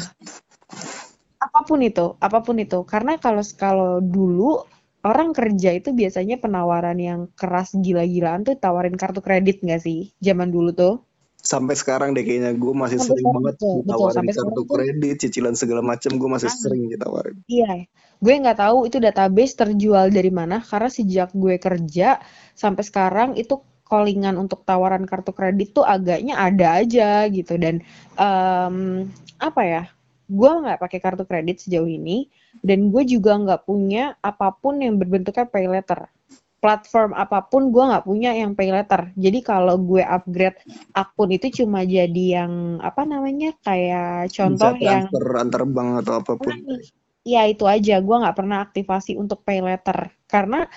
Apa 1.37 1.59
pun 1.69 1.79
itu, 1.85 2.17
apa 2.17 2.39
pun 2.41 2.57
itu. 2.57 2.81
Karena 2.83 3.21
kalau 3.21 3.43
kalau 3.55 3.91
dulu 4.01 4.65
orang 5.05 5.31
kerja 5.37 5.77
itu 5.77 5.93
biasanya 5.93 6.41
penawaran 6.41 6.97
yang 6.97 7.19
keras 7.37 7.71
gila-gilaan 7.77 8.43
tuh 8.43 8.57
tawarin 8.57 8.97
kartu 8.97 9.21
kredit 9.21 9.61
nggak 9.61 9.81
sih? 9.85 10.11
Zaman 10.19 10.49
dulu 10.49 10.73
tuh. 10.73 11.06
Sampai 11.47 11.79
sekarang 11.79 12.11
deh 12.11 12.27
kayaknya 12.27 12.51
gue 12.59 12.73
masih 12.75 12.99
Sampai 12.99 13.23
sering 13.23 13.27
banget 13.31 13.55
betul, 13.55 13.71
betul. 13.71 13.87
ditawarin 13.87 14.15
Sampai 14.19 14.33
kartu 14.35 14.61
kredit, 14.67 15.15
cicilan 15.23 15.55
segala 15.55 15.81
macam 15.81 16.11
gue 16.19 16.29
masih 16.35 16.49
Ah. 16.51 16.59
sering 16.59 16.81
ditawarin. 16.91 17.35
Iya, 17.47 17.71
gue 18.19 18.33
nggak 18.43 18.59
tahu 18.59 18.77
itu 18.91 18.97
database 18.99 19.53
terjual 19.55 20.11
dari 20.11 20.31
mana 20.33 20.59
karena 20.59 20.89
sejak 20.91 21.31
gue 21.31 21.55
kerja 21.55 22.19
sampai 22.51 22.83
sekarang 22.83 23.29
itu 23.39 23.63
callingan 23.87 24.35
untuk 24.35 24.67
tawaran 24.67 25.07
kartu 25.07 25.31
kredit 25.31 25.71
tuh 25.71 25.87
agaknya 25.87 26.35
ada 26.35 26.83
aja 26.83 27.23
gitu 27.31 27.55
dan 27.55 27.79
um, 28.19 29.07
apa 29.39 29.61
ya 29.63 29.83
gue 30.27 30.51
nggak 30.51 30.83
pakai 30.83 30.99
kartu 30.99 31.23
kredit 31.23 31.63
sejauh 31.63 31.87
ini 31.87 32.27
dan 32.59 32.91
gue 32.91 33.07
juga 33.07 33.39
nggak 33.39 33.63
punya 33.63 34.19
apa 34.19 34.51
pun 34.51 34.83
yang 34.83 34.99
berbentuknya 34.99 35.47
pay 35.47 35.71
letter 35.71 36.11
platform 36.57 37.13
apa 37.13 37.45
pun 37.45 37.69
gue 37.69 37.83
nggak 37.85 38.05
punya 38.05 38.33
yang 38.33 38.57
pay 38.57 38.73
letter 38.73 39.13
jadi 39.13 39.39
kalau 39.45 39.77
gue 39.77 40.01
upgrade 40.01 40.57
akun 40.93 41.29
itu 41.29 41.63
cuma 41.63 41.85
jadi 41.85 42.43
yang 42.43 42.81
apa 42.81 43.05
namanya 43.05 43.53
kayak 43.61 44.33
contoh 44.33 44.73
Bisa 44.75 44.83
yang 44.83 45.03
transfer 45.09 45.37
antar 45.37 45.63
bank 45.65 45.89
atau 46.03 46.13
apa 46.21 46.31
pun. 46.37 46.53
ya 47.27 47.41
itu 47.47 47.65
aja. 47.67 47.99
Gue 47.99 48.15
nggak 48.17 48.37
pernah 48.37 48.63
aktivasi 48.63 49.15
untuk 49.19 49.43
pay 49.43 49.59
letter 49.59 50.11
karena 50.27 50.67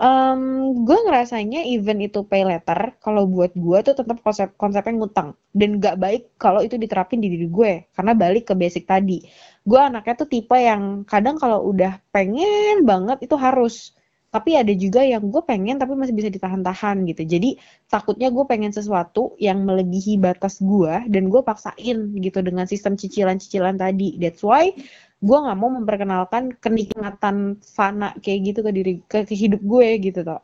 um, 0.00 0.72
gue 0.84 0.98
ngerasanya 1.06 1.66
event 1.68 2.00
itu 2.08 2.24
pay 2.24 2.46
letter 2.46 2.96
kalau 3.02 3.28
buat 3.28 3.52
gue 3.52 3.78
tuh 3.84 3.94
tetap 3.96 4.18
konsep 4.24 4.54
konsepnya 4.56 4.94
ngutang. 4.96 5.28
Dan 5.52 5.82
gak 5.82 5.98
baik 5.98 6.22
kalau 6.38 6.62
itu 6.62 6.78
diterapin 6.78 7.18
di 7.18 7.28
diri 7.32 7.48
gue. 7.50 7.72
Karena 7.92 8.12
balik 8.14 8.50
ke 8.50 8.54
basic 8.54 8.86
tadi. 8.86 9.20
Gue 9.66 9.80
anaknya 9.80 10.14
tuh 10.24 10.28
tipe 10.30 10.56
yang 10.56 11.04
kadang 11.04 11.36
kalau 11.36 11.66
udah 11.68 12.00
pengen 12.14 12.86
banget 12.86 13.26
itu 13.26 13.36
harus 13.36 13.92
tapi 14.38 14.54
ada 14.54 14.70
juga 14.70 15.02
yang 15.02 15.26
gue 15.26 15.42
pengen 15.42 15.82
tapi 15.82 15.98
masih 15.98 16.14
bisa 16.14 16.30
ditahan-tahan 16.30 17.02
gitu. 17.10 17.26
Jadi 17.26 17.58
takutnya 17.90 18.30
gue 18.30 18.46
pengen 18.46 18.70
sesuatu 18.70 19.34
yang 19.42 19.66
melebihi 19.66 20.14
batas 20.22 20.62
gue 20.62 20.94
dan 21.10 21.26
gue 21.26 21.42
paksain 21.42 22.14
gitu 22.14 22.38
dengan 22.38 22.70
sistem 22.70 22.94
cicilan-cicilan 22.94 23.74
tadi. 23.82 24.14
That's 24.22 24.46
why 24.46 24.70
gue 25.18 25.38
nggak 25.42 25.58
mau 25.58 25.74
memperkenalkan 25.74 26.54
kenikmatan 26.62 27.58
fana 27.58 28.14
kayak 28.22 28.54
gitu 28.54 28.60
ke 28.62 28.70
diri 28.70 28.92
ke, 29.10 29.26
ke 29.26 29.34
hidup 29.34 29.58
gue 29.58 29.88
gitu 30.06 30.22
toh 30.22 30.38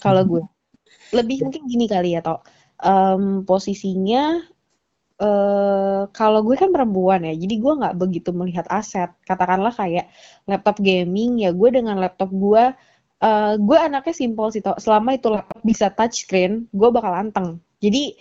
kalau 0.00 0.24
gue. 0.24 0.42
Lebih 1.12 1.44
mungkin 1.44 1.68
gini 1.68 1.84
kali 1.84 2.16
ya 2.16 2.24
toh 2.24 2.40
um, 2.80 3.44
posisinya 3.44 4.40
uh, 5.18 6.08
kalau 6.14 6.40
gue 6.46 6.56
kan 6.58 6.70
perempuan 6.70 7.26
ya 7.26 7.34
jadi 7.34 7.54
gue 7.58 7.72
nggak 7.78 7.94
begitu 7.98 8.30
melihat 8.34 8.66
aset. 8.70 9.10
Katakanlah 9.26 9.74
kayak 9.74 10.10
laptop 10.46 10.78
gaming 10.80 11.42
ya 11.42 11.50
gue 11.54 11.68
dengan 11.74 11.98
laptop 11.98 12.30
gue 12.32 12.64
uh, 13.22 13.52
gue 13.58 13.78
anaknya 13.78 14.14
simpel 14.14 14.50
sih 14.54 14.62
selama 14.62 15.18
itu 15.18 15.28
laptop 15.30 15.60
bisa 15.66 15.90
touchscreen 15.92 16.70
gue 16.70 16.88
bakal 16.94 17.12
anteng. 17.14 17.48
Jadi 17.82 18.18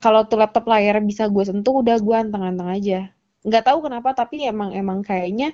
kalau 0.00 0.24
tuh 0.26 0.40
laptop 0.40 0.64
layar 0.70 0.98
bisa 1.04 1.28
gue 1.28 1.44
sentuh 1.44 1.84
udah 1.84 1.96
gue 2.00 2.16
anteng-anteng 2.16 2.68
aja. 2.70 3.00
Nggak 3.44 3.64
tahu 3.68 3.78
kenapa 3.90 4.16
tapi 4.16 4.46
emang 4.48 4.72
emang 4.72 5.04
kayaknya 5.04 5.52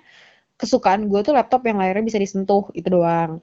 kesukaan 0.57 1.09
gue 1.11 1.21
tuh 1.21 1.37
laptop 1.37 1.61
yang 1.69 1.77
layarnya 1.81 2.05
bisa 2.07 2.19
disentuh 2.21 2.69
itu 2.73 2.89
doang. 2.89 3.43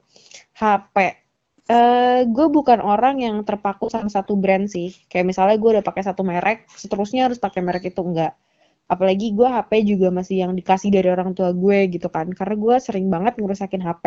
HP 0.56 1.23
Uh, 1.64 2.28
gue 2.28 2.46
bukan 2.52 2.76
orang 2.84 3.24
yang 3.24 3.40
terpaku 3.40 3.88
sama 3.88 4.12
satu 4.12 4.36
brand 4.36 4.68
sih. 4.68 4.92
Kayak 5.08 5.32
misalnya 5.32 5.56
gue 5.56 5.70
udah 5.80 5.84
pakai 5.84 6.02
satu 6.04 6.20
merek, 6.20 6.68
seterusnya 6.76 7.24
harus 7.30 7.40
pakai 7.40 7.64
merek 7.64 7.88
itu 7.88 8.00
enggak. 8.04 8.36
Apalagi 8.84 9.32
gue 9.32 9.48
HP 9.48 9.96
juga 9.96 10.12
masih 10.12 10.44
yang 10.44 10.52
dikasih 10.52 10.92
dari 10.92 11.08
orang 11.08 11.32
tua 11.32 11.56
gue 11.56 11.88
gitu 11.88 12.12
kan. 12.12 12.28
Karena 12.36 12.54
gue 12.60 12.74
sering 12.84 13.08
banget 13.08 13.40
ngerusakin 13.40 13.80
HP. 13.80 14.04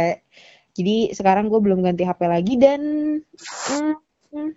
Jadi 0.77 1.17
sekarang 1.17 1.49
gue 1.49 1.57
belum 1.57 1.81
ganti 1.81 2.05
HP 2.05 2.21
lagi 2.29 2.53
dan 2.61 2.81
hmm, 3.25 4.53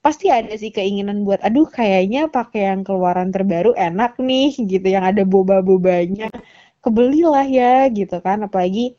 pasti 0.00 0.32
ada 0.32 0.56
sih 0.56 0.72
keinginan 0.72 1.28
buat 1.28 1.44
aduh 1.44 1.68
kayaknya 1.68 2.32
pakai 2.32 2.72
yang 2.72 2.80
keluaran 2.80 3.28
terbaru 3.28 3.76
enak 3.76 4.16
nih 4.16 4.56
gitu 4.56 4.88
yang 4.88 5.04
ada 5.04 5.28
boba-bobanya. 5.28 6.32
Kebelilah 6.80 7.44
ya 7.44 7.92
gitu 7.92 8.24
kan. 8.24 8.48
Apalagi 8.48 8.96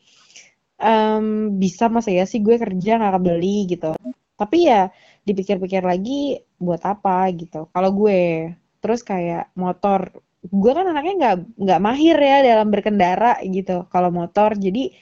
um, 0.78 1.56
bisa 1.58 1.86
masa 1.90 2.10
ya 2.10 2.24
sih 2.26 2.42
gue 2.42 2.56
kerja 2.58 2.98
nggak 2.98 3.22
beli 3.22 3.70
gitu. 3.70 3.94
Tapi 4.34 4.66
ya 4.66 4.90
dipikir-pikir 5.22 5.82
lagi 5.86 6.42
buat 6.58 6.82
apa 6.82 7.30
gitu. 7.34 7.70
Kalau 7.70 7.90
gue 7.94 8.50
terus 8.82 9.00
kayak 9.00 9.54
motor 9.56 10.12
gue 10.44 10.72
kan 10.76 10.84
anaknya 10.84 11.14
nggak 11.16 11.36
nggak 11.56 11.80
mahir 11.80 12.16
ya 12.20 12.36
dalam 12.44 12.68
berkendara 12.68 13.40
gitu. 13.46 13.86
Kalau 13.88 14.10
motor 14.12 14.56
jadi 14.58 14.92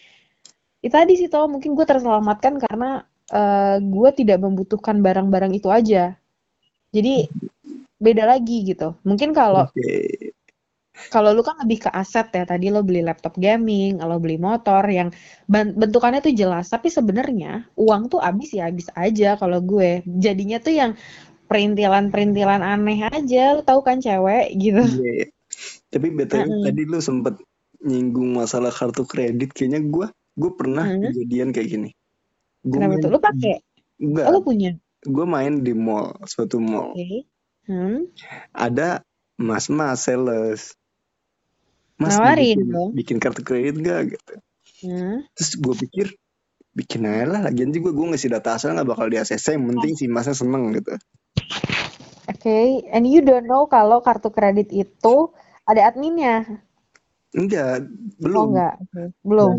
itu 0.82 0.90
tadi 0.90 1.14
sih 1.14 1.30
tau 1.30 1.46
mungkin 1.46 1.78
gue 1.78 1.86
terselamatkan 1.86 2.58
karena 2.58 3.06
uh, 3.30 3.76
gue 3.78 4.10
tidak 4.18 4.38
membutuhkan 4.42 4.98
barang-barang 4.98 5.52
itu 5.54 5.70
aja. 5.70 6.14
Jadi 6.92 7.26
beda 8.02 8.26
lagi 8.26 8.66
gitu. 8.66 8.98
Mungkin 9.06 9.30
kalau 9.32 9.70
Oke. 9.70 10.34
Kalau 11.14 11.30
lu 11.36 11.42
kan 11.48 11.56
lebih 11.62 11.78
ke 11.88 11.90
aset 11.92 12.26
ya 12.36 12.44
tadi 12.44 12.66
lo 12.74 12.80
beli 12.88 13.00
laptop 13.08 13.34
gaming, 13.40 14.00
lo 14.00 14.16
beli 14.20 14.36
motor 14.48 14.82
yang 14.98 15.08
ben- 15.52 15.74
bentukannya 15.80 16.20
tuh 16.26 16.34
jelas, 16.36 16.66
tapi 16.74 16.88
sebenarnya 16.92 17.48
uang 17.80 18.02
tuh 18.12 18.20
habis 18.26 18.48
ya 18.56 18.68
habis 18.68 18.88
aja 18.92 19.26
kalau 19.40 19.58
gue. 19.64 20.04
Jadinya 20.24 20.56
tuh 20.60 20.74
yang 20.80 20.92
perintilan-perintilan 21.50 22.62
aneh 22.64 22.98
aja, 23.08 23.56
lu 23.56 23.62
tahu 23.68 23.80
kan 23.88 23.98
cewek 24.04 24.44
gitu. 24.62 24.82
Iya. 24.82 25.12
Tapi 25.92 26.08
betul 26.18 26.40
Mm-mm. 26.48 26.62
tadi 26.64 26.82
lu 26.92 26.98
sempet 27.08 27.34
nyinggung 27.88 28.30
masalah 28.40 28.72
kartu 28.78 29.02
kredit. 29.12 29.50
Kayaknya 29.56 29.80
gue 29.94 30.06
gue 30.40 30.50
pernah 30.60 30.86
Hmm. 30.86 31.02
kejadian 31.02 31.48
kayak 31.54 31.68
gini. 31.74 31.90
Gue 32.70 32.80
Kenapa 32.80 32.94
main 32.94 33.02
tuh? 33.04 33.12
Lu 33.12 33.18
pakai? 33.26 33.54
enggak, 34.04 34.26
Oh, 34.26 34.32
lu 34.34 34.40
punya? 34.46 34.70
gue 35.14 35.26
main 35.34 35.54
di 35.66 35.72
mall, 35.86 36.08
suatu 36.32 36.58
mall. 36.70 36.90
Oke. 36.94 37.26
Hmm. 37.66 37.98
Ada 38.66 39.04
mas-mas 39.48 39.98
sales. 40.08 40.62
Mas 42.02 42.18
Nawarin 42.18 42.58
bikin, 42.58 42.66
dong. 42.68 42.90
bikin 42.92 43.16
kartu 43.22 43.40
kredit 43.46 43.76
gak 43.80 44.00
gitu. 44.18 44.34
Hmm. 44.82 45.22
Terus 45.38 45.50
gue 45.62 45.74
pikir 45.86 46.06
bikin 46.74 47.06
aja 47.06 47.24
lah. 47.30 47.40
Lagian 47.46 47.70
juga 47.70 47.94
gue 47.94 48.06
ngasih 48.10 48.34
data 48.34 48.58
asal 48.58 48.74
gak 48.74 48.88
bakal 48.90 49.06
di 49.06 49.22
ACC. 49.22 49.54
Yang 49.54 49.64
penting 49.70 49.92
si 49.94 50.04
masnya 50.10 50.34
seneng 50.34 50.74
gitu. 50.74 50.98
Oke, 52.26 52.86
and 52.90 53.06
you 53.06 53.22
don't 53.22 53.46
know 53.46 53.66
kalau 53.66 53.98
kartu 54.02 54.30
kredit 54.30 54.70
itu 54.70 55.34
ada 55.66 55.90
adminnya? 55.90 56.62
Enggak, 57.32 57.86
Oh 57.86 58.22
belum. 58.22 58.46
enggak, 58.52 58.74
Oke. 58.82 59.02
belum. 59.24 59.52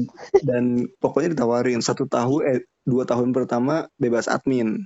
Dan 0.46 0.64
pokoknya 1.02 1.34
ditawarin 1.34 1.82
satu 1.82 2.06
tahun 2.06 2.42
eh 2.46 2.60
dua 2.86 3.04
tahun 3.04 3.34
pertama 3.34 3.88
bebas 3.98 4.30
admin. 4.30 4.86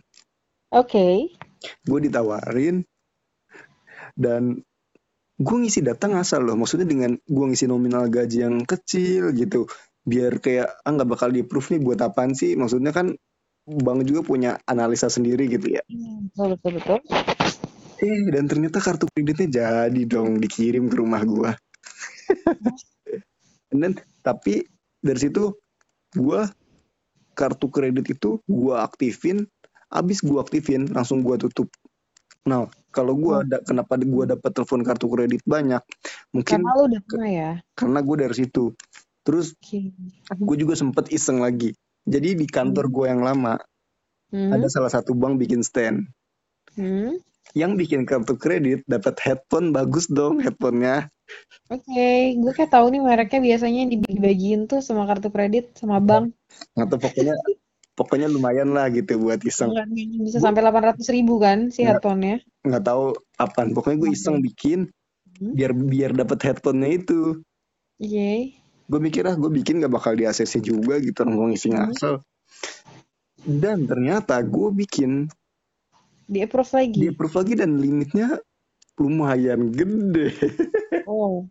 Oke. 0.71 1.33
Gue 1.83 1.99
ditawarin 2.01 2.85
dan 4.17 4.61
gue 5.37 5.57
ngisi 5.61 5.85
data 5.85 6.09
ngasal 6.09 6.41
loh. 6.41 6.57
Maksudnya 6.57 6.89
dengan 6.89 7.13
gue 7.13 7.45
ngisi 7.45 7.69
nominal 7.69 8.09
gaji 8.09 8.43
yang 8.43 8.65
kecil 8.65 9.31
gitu. 9.37 9.69
Biar 10.01 10.41
kayak 10.41 10.81
ah 10.81 10.91
nggak 10.91 11.09
bakal 11.09 11.29
di 11.29 11.45
approve 11.45 11.77
nih 11.77 11.81
buat 11.83 11.99
apaan 12.01 12.33
sih? 12.33 12.57
Maksudnya 12.57 12.89
kan 12.89 13.13
bank 13.67 14.07
juga 14.07 14.23
punya 14.23 14.51
analisa 14.65 15.11
sendiri 15.11 15.45
gitu 15.51 15.77
ya. 15.77 15.83
Hmm, 15.85 16.31
Betul 16.31 16.47
betul 16.57 16.71
betul. 16.81 16.99
Eh 17.97 18.29
dan 18.29 18.45
ternyata 18.45 18.77
kartu 18.77 19.09
kreditnya 19.09 19.47
jadi 19.49 20.01
dong 20.05 20.37
dikirim 20.37 20.89
ke 20.89 20.95
rumah 20.97 21.21
gue. 21.25 21.51
Dan 23.73 23.99
tapi 24.23 24.63
dari 25.01 25.19
situ 25.19 25.51
gue 26.15 26.41
kartu 27.37 27.67
kredit 27.69 28.05
itu 28.17 28.39
gue 28.47 28.75
aktifin, 28.77 29.45
abis 29.91 30.23
gue 30.23 30.39
aktifin 30.39 30.89
langsung 30.93 31.25
gue 31.25 31.35
tutup. 31.41 31.67
Nah 32.47 32.69
kalau 32.89 33.13
gue 33.19 33.33
ada 33.45 33.57
kenapa 33.61 33.99
gue 33.99 34.23
dapat 34.37 34.51
telepon 34.53 34.81
kartu 34.81 35.07
kredit 35.11 35.43
banyak, 35.43 35.83
mungkin 36.33 36.63
Karena 36.63 36.73
udah 36.77 37.01
pernah 37.03 37.29
ya. 37.29 37.51
karena 37.77 37.99
gue 38.01 38.15
dari 38.25 38.35
situ. 38.35 38.63
Terus 39.21 39.53
Oke. 39.59 39.91
gue 40.33 40.55
juga 40.57 40.73
sempet 40.79 41.11
iseng 41.11 41.43
lagi. 41.43 41.75
Jadi 42.07 42.39
di 42.39 42.47
kantor 42.47 42.87
gue 42.87 43.05
yang 43.11 43.21
lama 43.21 43.59
Hmm. 44.27 44.51
ada 44.51 44.67
salah 44.67 44.91
satu 44.91 45.15
bank 45.15 45.39
bikin 45.39 45.63
stand. 45.63 46.11
Hmm. 46.75 47.15
Yang 47.55 47.71
bikin 47.79 48.03
kartu 48.03 48.35
kredit 48.35 48.83
dapat 48.83 49.15
headphone 49.23 49.71
bagus 49.71 50.11
dong 50.11 50.43
headphonenya. 50.43 51.07
Oke, 51.71 52.35
gue 52.35 52.51
kayak 52.51 52.71
tahu 52.71 52.91
nih 52.91 53.01
mereknya 53.03 53.39
biasanya 53.39 53.83
dibagi-bagiin 53.87 54.67
tuh 54.67 54.83
sama 54.83 55.07
kartu 55.07 55.31
kredit 55.31 55.75
sama 55.79 56.03
bank. 56.03 56.35
Atau 56.75 56.99
pokoknya 56.99 57.35
pokoknya 57.97 58.29
lumayan 58.29 58.69
lah 58.71 58.87
gitu 58.87 59.17
buat 59.17 59.41
iseng. 59.41 59.73
Bisa 60.21 60.37
sampai 60.37 60.61
800 60.61 61.01
ribu 61.09 61.41
kan 61.41 61.73
si 61.73 61.81
headphone-nya. 61.81 62.45
Nggak 62.61 62.83
tahu 62.85 63.03
apaan. 63.35 63.73
Pokoknya 63.73 63.97
gue 64.05 64.11
iseng 64.13 64.39
bikin 64.39 64.93
Hmm. 65.37 65.53
biar 65.53 65.69
biar 65.69 66.11
dapat 66.17 66.39
headphonenya 66.49 66.89
itu. 66.97 67.45
Oke. 68.01 68.57
Gue 68.89 68.99
mikir 68.99 69.21
ah 69.21 69.37
gue 69.37 69.51
bikin 69.51 69.77
gak 69.77 69.93
bakal 69.93 70.17
di 70.17 70.25
ACC 70.25 70.61
juga 70.61 70.97
gitu 70.97 71.21
orang 71.21 71.53
ngisi 71.53 71.69
Hmm. 71.69 71.89
ngasal. 71.89 72.15
Dan 73.45 73.85
ternyata 73.85 74.41
gue 74.41 74.69
bikin 74.73 75.29
Di 76.25 76.41
approve 76.41 76.73
lagi. 76.73 76.97
di 76.97 77.07
approve 77.07 77.35
lagi 77.37 77.53
dan 77.53 77.77
limitnya 77.77 78.37
lumayan 78.95 79.69
gede. 79.69 80.29
Oh. 81.07 81.47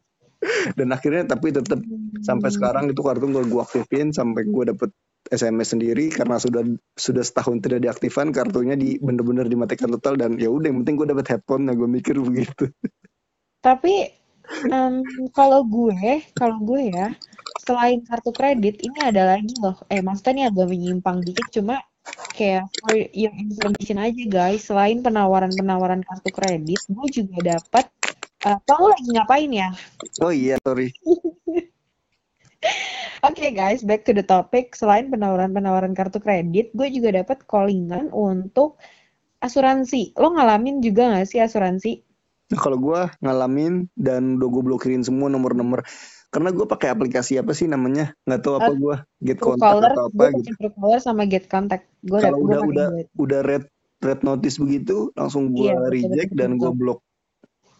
dan 0.77 0.93
akhirnya 0.93 1.25
tapi 1.25 1.49
tetap 1.49 1.81
sampai 2.21 2.51
Hmm. 2.53 2.57
sekarang 2.61 2.85
itu 2.93 3.01
kartu 3.01 3.25
gue 3.25 3.45
gue 3.47 3.63
aktifin 3.63 4.13
sampai 4.13 4.45
gue 4.45 4.65
dapet 4.69 4.91
SMS 5.31 5.75
sendiri 5.77 6.11
karena 6.13 6.37
sudah 6.39 6.63
sudah 6.95 7.23
setahun 7.23 7.63
tidak 7.63 7.85
diaktifkan 7.87 8.31
kartunya 8.31 8.79
di 8.79 8.99
bener-bener 9.03 9.47
dimatikan 9.47 9.91
total 9.99 10.15
dan 10.19 10.39
ya 10.39 10.51
udah 10.51 10.71
yang 10.71 10.83
penting 10.83 10.97
gue 10.99 11.09
dapet 11.11 11.27
headphone 11.37 11.67
nah 11.67 11.75
gue 11.75 11.89
mikir 11.89 12.19
begitu 12.23 12.71
Tapi 13.67 14.07
em, 14.71 15.03
kalau 15.35 15.67
gue, 15.67 16.23
kalau 16.39 16.63
gue 16.63 16.95
ya, 16.95 17.11
selain 17.67 17.99
kartu 18.07 18.31
kredit, 18.31 18.79
ini 18.79 18.99
ada 19.03 19.35
lagi 19.35 19.51
loh. 19.59 19.75
Eh, 19.91 19.99
maksudnya 19.99 20.33
ini 20.33 20.43
agak 20.47 20.67
menyimpang 20.71 21.19
dikit, 21.27 21.51
cuma 21.51 21.83
kayak 22.39 22.71
for 22.79 22.95
your 23.11 23.35
information 23.35 23.99
aja 23.99 24.23
guys, 24.31 24.71
selain 24.71 25.03
penawaran-penawaran 25.03 26.07
kartu 26.07 26.31
kredit, 26.31 26.79
gue 26.87 27.07
juga 27.11 27.59
dapat. 27.59 27.91
Uh, 28.47 28.63
lo 28.79 28.95
lagi 28.95 29.11
ngapain 29.11 29.51
ya? 29.51 29.75
Oh 30.23 30.31
iya, 30.31 30.55
sorry. 30.63 30.95
Oke 33.25 33.49
okay, 33.49 33.51
guys, 33.57 33.81
back 33.81 34.05
to 34.05 34.13
the 34.13 34.21
topic. 34.21 34.77
Selain 34.77 35.09
penawaran-penawaran 35.09 35.97
kartu 35.97 36.21
kredit, 36.21 36.75
gue 36.77 36.89
juga 36.93 37.17
dapat 37.17 37.49
callingan 37.49 38.13
untuk 38.13 38.77
asuransi. 39.41 40.13
Lo 40.21 40.37
ngalamin 40.37 40.85
juga 40.85 41.17
gak 41.17 41.29
sih 41.29 41.41
asuransi? 41.41 42.05
Nah, 42.53 42.59
kalau 42.61 42.77
gue 42.77 43.01
ngalamin 43.25 43.89
dan 43.97 44.37
udah 44.37 44.49
gue 44.53 44.63
blokirin 44.69 45.01
semua 45.01 45.33
nomor-nomor. 45.33 45.89
Karena 46.29 46.53
gue 46.53 46.67
pakai 46.69 46.93
aplikasi 46.93 47.41
apa 47.41 47.57
sih 47.57 47.65
namanya? 47.65 48.13
Nggak 48.29 48.41
tahu 48.45 48.55
apa 48.61 48.73
gue. 48.77 48.97
Get 49.25 49.41
contact 49.41 49.97
atau 49.97 50.13
apa 50.13 50.25
gitu. 50.37 50.53
Truecaller 50.61 51.01
sama 51.01 51.25
get 51.25 51.49
contact. 51.49 51.89
Gue 52.05 52.21
kalau 52.21 52.45
udah 52.45 52.61
udah 52.61 52.87
udah 53.17 53.41
red 53.41 53.65
red 54.05 54.21
notice 54.21 54.61
begitu 54.61 55.09
langsung 55.17 55.57
gue 55.57 55.73
iya, 55.73 55.81
reject 55.89 56.37
betul, 56.37 56.39
dan 56.39 56.51
gue 56.61 56.69
blok 56.69 57.01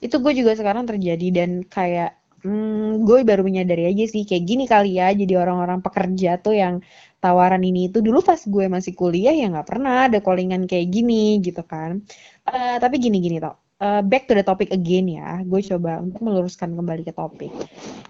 itu 0.05 0.17
gue 0.21 0.33
juga 0.37 0.53
sekarang 0.53 0.85
terjadi 0.85 1.29
dan 1.33 1.51
kayak 1.65 2.21
hmm, 2.45 3.07
gue 3.07 3.19
baru 3.25 3.43
menyadari 3.47 3.89
aja 3.89 4.05
sih 4.11 4.29
kayak 4.29 4.45
gini 4.45 4.65
kali 4.69 4.99
ya 5.01 5.13
jadi 5.15 5.41
orang-orang 5.41 5.81
pekerja 5.81 6.41
tuh 6.41 6.57
yang 6.57 6.85
tawaran 7.23 7.63
ini 7.65 7.89
itu 7.89 8.05
dulu 8.05 8.21
pas 8.21 8.41
gue 8.41 8.67
masih 8.69 8.93
kuliah 8.93 9.33
ya 9.33 9.49
nggak 9.53 9.69
pernah 9.69 10.11
ada 10.11 10.19
callingan 10.21 10.69
kayak 10.69 10.89
gini 10.93 11.41
gitu 11.41 11.65
kan 11.65 12.05
uh, 12.49 12.77
tapi 12.83 13.01
gini 13.01 13.19
gini 13.23 13.39
toh 13.41 13.57
uh, 13.81 14.03
back 14.05 14.29
to 14.29 14.33
the 14.37 14.45
topic 14.45 14.73
again 14.73 15.09
ya. 15.09 15.41
Gue 15.45 15.61
coba 15.65 16.01
untuk 16.01 16.21
meluruskan 16.25 16.73
kembali 16.77 17.03
ke 17.05 17.13
topik. 17.13 17.53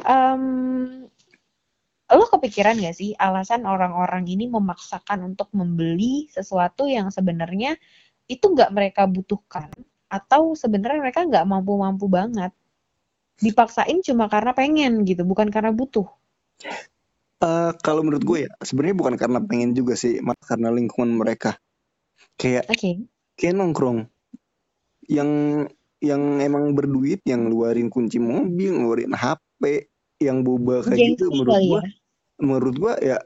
Um, 0.06 1.06
lo 2.06 2.24
kepikiran 2.30 2.78
gak 2.78 2.94
sih 2.94 3.18
alasan 3.18 3.66
orang-orang 3.66 4.30
ini 4.30 4.46
memaksakan 4.46 5.26
untuk 5.26 5.50
membeli 5.50 6.30
sesuatu 6.30 6.86
yang 6.86 7.10
sebenarnya 7.10 7.74
itu 8.30 8.46
nggak 8.46 8.70
mereka 8.70 9.10
butuhkan 9.10 9.70
atau 10.06 10.54
sebenarnya 10.54 11.02
mereka 11.02 11.26
nggak 11.26 11.46
mampu-mampu 11.50 12.06
banget 12.06 12.54
dipaksain 13.40 14.00
cuma 14.00 14.30
karena 14.32 14.56
pengen 14.56 15.04
gitu 15.04 15.22
bukan 15.22 15.52
karena 15.52 15.72
butuh 15.72 16.08
uh, 17.44 17.72
kalau 17.84 18.00
menurut 18.00 18.24
gue 18.24 18.38
ya 18.48 18.50
sebenarnya 18.64 18.96
bukan 18.96 19.14
karena 19.20 19.38
pengen 19.44 19.76
juga 19.76 19.94
sih 19.98 20.20
karena 20.44 20.72
lingkungan 20.72 21.12
mereka 21.12 21.60
kayak 22.40 22.68
okay. 22.68 23.04
kayak 23.36 23.56
nongkrong 23.56 24.08
yang 25.06 25.30
yang 26.00 26.40
emang 26.40 26.76
berduit 26.76 27.24
yang 27.24 27.48
ngeluarin 27.48 27.88
kunci 27.88 28.20
mobil 28.20 28.72
ngeluarin 28.76 29.16
HP 29.16 29.88
yang 30.20 30.44
boba 30.44 30.84
kayak 30.84 31.16
gitu 31.16 31.28
menurut 31.32 31.56
gua 31.60 31.80
ya? 31.80 31.90
menurut 32.40 32.74
gua 32.76 32.94
ya 33.00 33.18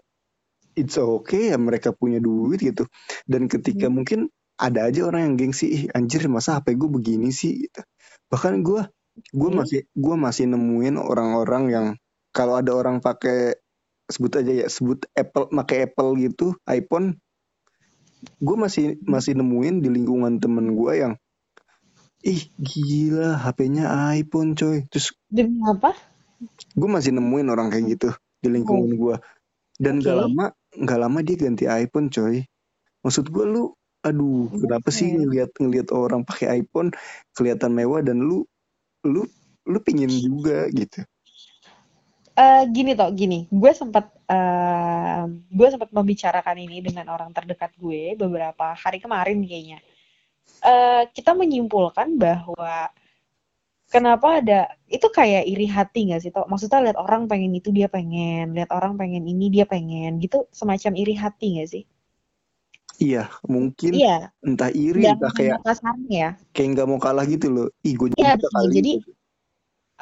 it's 0.78 0.98
okay 0.98 1.50
ya 1.50 1.58
mereka 1.58 1.90
punya 1.90 2.22
duit 2.22 2.62
gitu 2.62 2.86
dan 3.26 3.50
ketika 3.50 3.90
hmm. 3.90 3.94
mungkin 3.94 4.20
ada 4.60 4.86
aja 4.86 5.08
orang 5.08 5.32
yang 5.32 5.34
gengsi 5.40 5.66
ih 5.72 5.82
anjir 5.96 6.28
masa 6.28 6.60
HP 6.60 6.76
gue 6.76 6.90
begini 6.92 7.32
sih 7.32 7.64
gitu 7.64 7.80
bahkan 8.28 8.60
gue 8.60 8.84
gue 9.30 9.50
hmm. 9.50 9.58
masih 9.60 9.80
gue 9.92 10.16
masih 10.16 10.44
nemuin 10.50 10.96
orang-orang 10.96 11.64
yang 11.70 11.86
kalau 12.30 12.58
ada 12.58 12.72
orang 12.74 13.02
pakai 13.02 13.58
sebut 14.10 14.42
aja 14.42 14.52
ya 14.64 14.66
sebut 14.66 15.06
Apple 15.14 15.50
pakai 15.54 15.86
Apple 15.86 16.18
gitu 16.18 16.58
iPhone 16.66 17.18
gue 18.42 18.56
masih 18.58 19.00
masih 19.06 19.38
nemuin 19.38 19.80
di 19.80 19.88
lingkungan 19.88 20.42
temen 20.42 20.76
gue 20.76 20.92
yang 20.98 21.14
ih 22.20 22.52
gila 22.60 23.40
HP-nya 23.40 23.88
iPhone 24.12 24.52
coy 24.52 24.84
terus 24.92 25.16
demi 25.32 25.56
apa 25.64 25.96
gue 26.76 26.88
masih 26.88 27.16
nemuin 27.16 27.48
orang 27.48 27.72
kayak 27.72 27.96
gitu 27.96 28.10
di 28.44 28.48
lingkungan 28.52 28.92
oh. 28.92 28.96
gue 28.96 29.16
dan 29.80 30.00
okay. 30.00 30.12
gak 30.12 30.16
lama 30.20 30.44
gak 30.84 31.00
lama 31.00 31.18
dia 31.24 31.36
ganti 31.40 31.64
iPhone 31.64 32.12
coy 32.12 32.44
maksud 33.00 33.32
gue 33.32 33.44
lu 33.48 33.72
aduh 34.04 34.52
okay. 34.52 34.60
kenapa 34.64 34.88
sih 34.92 35.08
ngeliat 35.16 35.50
ngeliat 35.56 35.88
orang 35.92 36.24
pakai 36.28 36.60
iPhone 36.60 36.92
kelihatan 37.32 37.72
mewah 37.72 38.04
dan 38.04 38.20
lu 38.20 38.44
lu 39.04 39.24
lu 39.68 39.78
pingin 39.80 40.10
juga 40.10 40.68
gitu. 40.72 41.04
Uh, 42.34 42.64
gini 42.72 42.96
toh 42.96 43.10
gini. 43.12 43.44
Gue 43.52 43.72
sempat 43.76 44.08
uh, 44.30 45.28
gue 45.28 45.68
sempat 45.68 45.92
membicarakan 45.92 46.56
ini 46.56 46.80
dengan 46.80 47.12
orang 47.12 47.34
terdekat 47.36 47.76
gue 47.76 48.16
beberapa 48.16 48.72
hari 48.72 48.98
kemarin 49.02 49.44
kayaknya. 49.44 49.78
Uh, 50.60 51.04
kita 51.12 51.36
menyimpulkan 51.36 52.16
bahwa 52.16 52.88
kenapa 53.92 54.40
ada 54.40 54.60
itu 54.88 55.06
kayak 55.12 55.44
iri 55.46 55.68
hati 55.68 56.12
gak 56.12 56.24
sih 56.24 56.32
toh? 56.32 56.48
Maksudnya 56.48 56.80
lihat 56.90 56.98
orang 56.98 57.28
pengen 57.28 57.52
itu 57.52 57.68
dia 57.70 57.92
pengen. 57.92 58.56
Lihat 58.56 58.72
orang 58.72 58.96
pengen 58.96 59.24
ini 59.28 59.52
dia 59.52 59.68
pengen. 59.68 60.16
Gitu 60.16 60.48
semacam 60.54 60.92
iri 60.96 61.14
hati 61.16 61.60
gak 61.60 61.68
sih 61.68 61.84
Iya, 63.00 63.32
mungkin 63.48 63.96
iya. 63.96 64.28
entah 64.44 64.68
iri, 64.68 65.08
Dan 65.08 65.16
entah 65.16 65.32
kayak 65.32 65.64
ya. 66.12 66.36
kayak 66.52 66.68
nggak 66.76 66.86
mau 66.86 67.00
kalah 67.00 67.24
gitu 67.24 67.48
loh. 67.48 67.68
Ih, 67.80 67.96
gue 67.96 68.12
iya, 68.20 68.36
jadi 68.68 69.00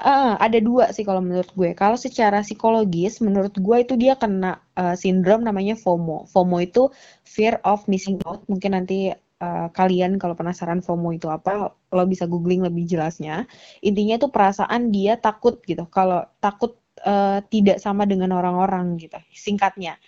uh, 0.02 0.34
ada 0.38 0.58
dua 0.58 0.90
sih 0.90 1.06
kalau 1.06 1.22
menurut 1.22 1.46
gue. 1.54 1.70
Kalau 1.78 1.94
secara 1.94 2.42
psikologis, 2.42 3.22
menurut 3.22 3.54
gue 3.54 3.76
itu 3.78 3.94
dia 3.94 4.18
kena 4.18 4.58
uh, 4.78 4.98
sindrom 4.98 5.46
namanya 5.46 5.78
FOMO. 5.78 6.26
FOMO 6.26 6.58
itu 6.58 6.90
fear 7.22 7.62
of 7.62 7.86
missing 7.86 8.18
out. 8.26 8.42
Mungkin 8.50 8.74
nanti 8.74 9.14
uh, 9.14 9.70
kalian 9.70 10.18
kalau 10.18 10.34
penasaran 10.34 10.82
FOMO 10.82 11.14
itu 11.14 11.30
apa, 11.30 11.70
lo 11.70 12.04
bisa 12.06 12.26
googling 12.26 12.66
lebih 12.66 12.82
jelasnya. 12.86 13.46
Intinya 13.82 14.18
itu 14.18 14.26
perasaan 14.30 14.90
dia 14.90 15.18
takut 15.18 15.62
gitu. 15.66 15.86
Kalau 15.90 16.26
takut 16.42 16.78
uh, 17.06 17.42
tidak 17.46 17.78
sama 17.78 18.06
dengan 18.06 18.34
orang-orang 18.34 18.98
gitu, 18.98 19.18
singkatnya. 19.34 19.98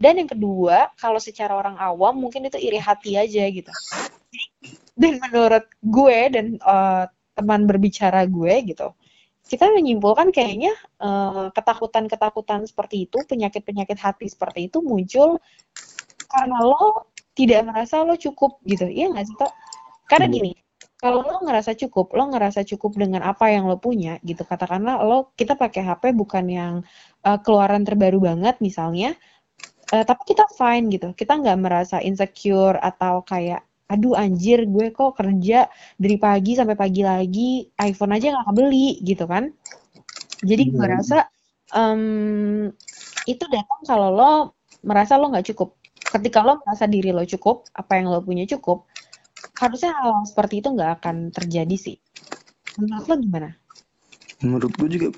Dan 0.00 0.16
yang 0.16 0.30
kedua, 0.32 0.88
kalau 0.96 1.20
secara 1.20 1.52
orang 1.52 1.76
awam 1.76 2.16
mungkin 2.16 2.48
itu 2.48 2.56
iri 2.56 2.80
hati 2.80 3.20
aja 3.20 3.44
gitu. 3.52 3.68
dan 5.00 5.20
menurut 5.20 5.64
gue 5.80 6.18
dan 6.32 6.46
uh, 6.64 7.04
teman 7.36 7.68
berbicara 7.68 8.24
gue 8.24 8.54
gitu, 8.64 8.96
kita 9.44 9.68
menyimpulkan 9.68 10.32
kayaknya 10.32 10.72
ketakutan-ketakutan 11.52 12.64
uh, 12.64 12.68
seperti 12.68 13.04
itu, 13.08 13.20
penyakit-penyakit 13.28 13.98
hati 14.00 14.26
seperti 14.32 14.72
itu 14.72 14.80
muncul 14.80 15.36
karena 16.30 16.58
lo 16.62 17.10
tidak 17.34 17.60
merasa 17.66 18.06
lo 18.06 18.14
cukup 18.14 18.62
gitu 18.62 18.86
iya 18.86 19.10
nggak 19.10 19.26
sih 19.26 19.36
Tok? 19.36 19.52
karena 20.06 20.26
hmm. 20.30 20.34
gini 20.38 20.52
kalau 21.00 21.24
lo 21.24 21.42
ngerasa 21.42 21.74
cukup 21.74 22.14
lo 22.14 22.30
ngerasa 22.30 22.60
cukup 22.62 22.92
dengan 22.94 23.26
apa 23.26 23.50
yang 23.50 23.66
lo 23.66 23.80
punya 23.80 24.22
gitu 24.22 24.46
katakanlah 24.46 25.02
lo 25.02 25.34
kita 25.34 25.58
pakai 25.58 25.82
HP 25.82 26.14
bukan 26.14 26.44
yang 26.46 26.74
uh, 27.26 27.38
keluaran 27.42 27.82
terbaru 27.82 28.22
banget 28.22 28.62
misalnya 28.62 29.18
uh, 29.94 30.04
tapi 30.06 30.22
kita 30.34 30.46
fine 30.54 30.90
gitu. 30.90 31.12
Kita 31.14 31.38
nggak 31.38 31.58
merasa 31.60 31.96
insecure 32.02 32.78
atau 32.78 33.22
kayak 33.26 33.66
aduh 33.90 34.14
anjir 34.14 34.70
gue 34.70 34.94
kok 34.94 35.18
kerja 35.18 35.66
dari 35.98 36.14
pagi 36.14 36.54
sampai 36.54 36.78
pagi 36.78 37.02
lagi 37.02 37.66
iPhone 37.82 38.14
aja 38.14 38.38
nggak 38.38 38.54
beli 38.54 39.02
gitu 39.02 39.26
kan. 39.26 39.50
Jadi 40.40 40.62
gue 40.70 40.80
hmm. 40.80 40.94
rasa 40.94 41.26
um, 41.74 42.70
itu 43.26 43.44
datang 43.50 43.80
kalau 43.82 44.08
lo 44.14 44.32
merasa 44.86 45.18
lo 45.18 45.28
nggak 45.28 45.52
cukup. 45.52 45.74
Ketika 46.00 46.42
lo 46.46 46.62
merasa 46.62 46.86
diri 46.86 47.10
lo 47.10 47.26
cukup 47.26 47.66
apa 47.74 47.98
yang 47.98 48.14
lo 48.14 48.22
punya 48.22 48.46
cukup 48.46 48.86
harusnya 49.60 49.92
hal 49.92 50.24
seperti 50.24 50.64
itu 50.64 50.68
nggak 50.72 51.00
akan 51.00 51.16
terjadi 51.34 51.76
sih. 51.76 51.96
Menurut 52.80 53.04
lo 53.04 53.14
gimana? 53.20 53.48
Menurut 54.40 54.72
gue 54.72 54.88
juga 54.88 55.08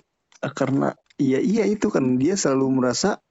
eh, 0.43 0.53
karena 0.53 0.89
iya 1.21 1.39
iya 1.39 1.65
itu 1.71 1.87
kan 1.93 2.19
dia 2.19 2.35
selalu 2.35 2.83
merasa 2.83 3.23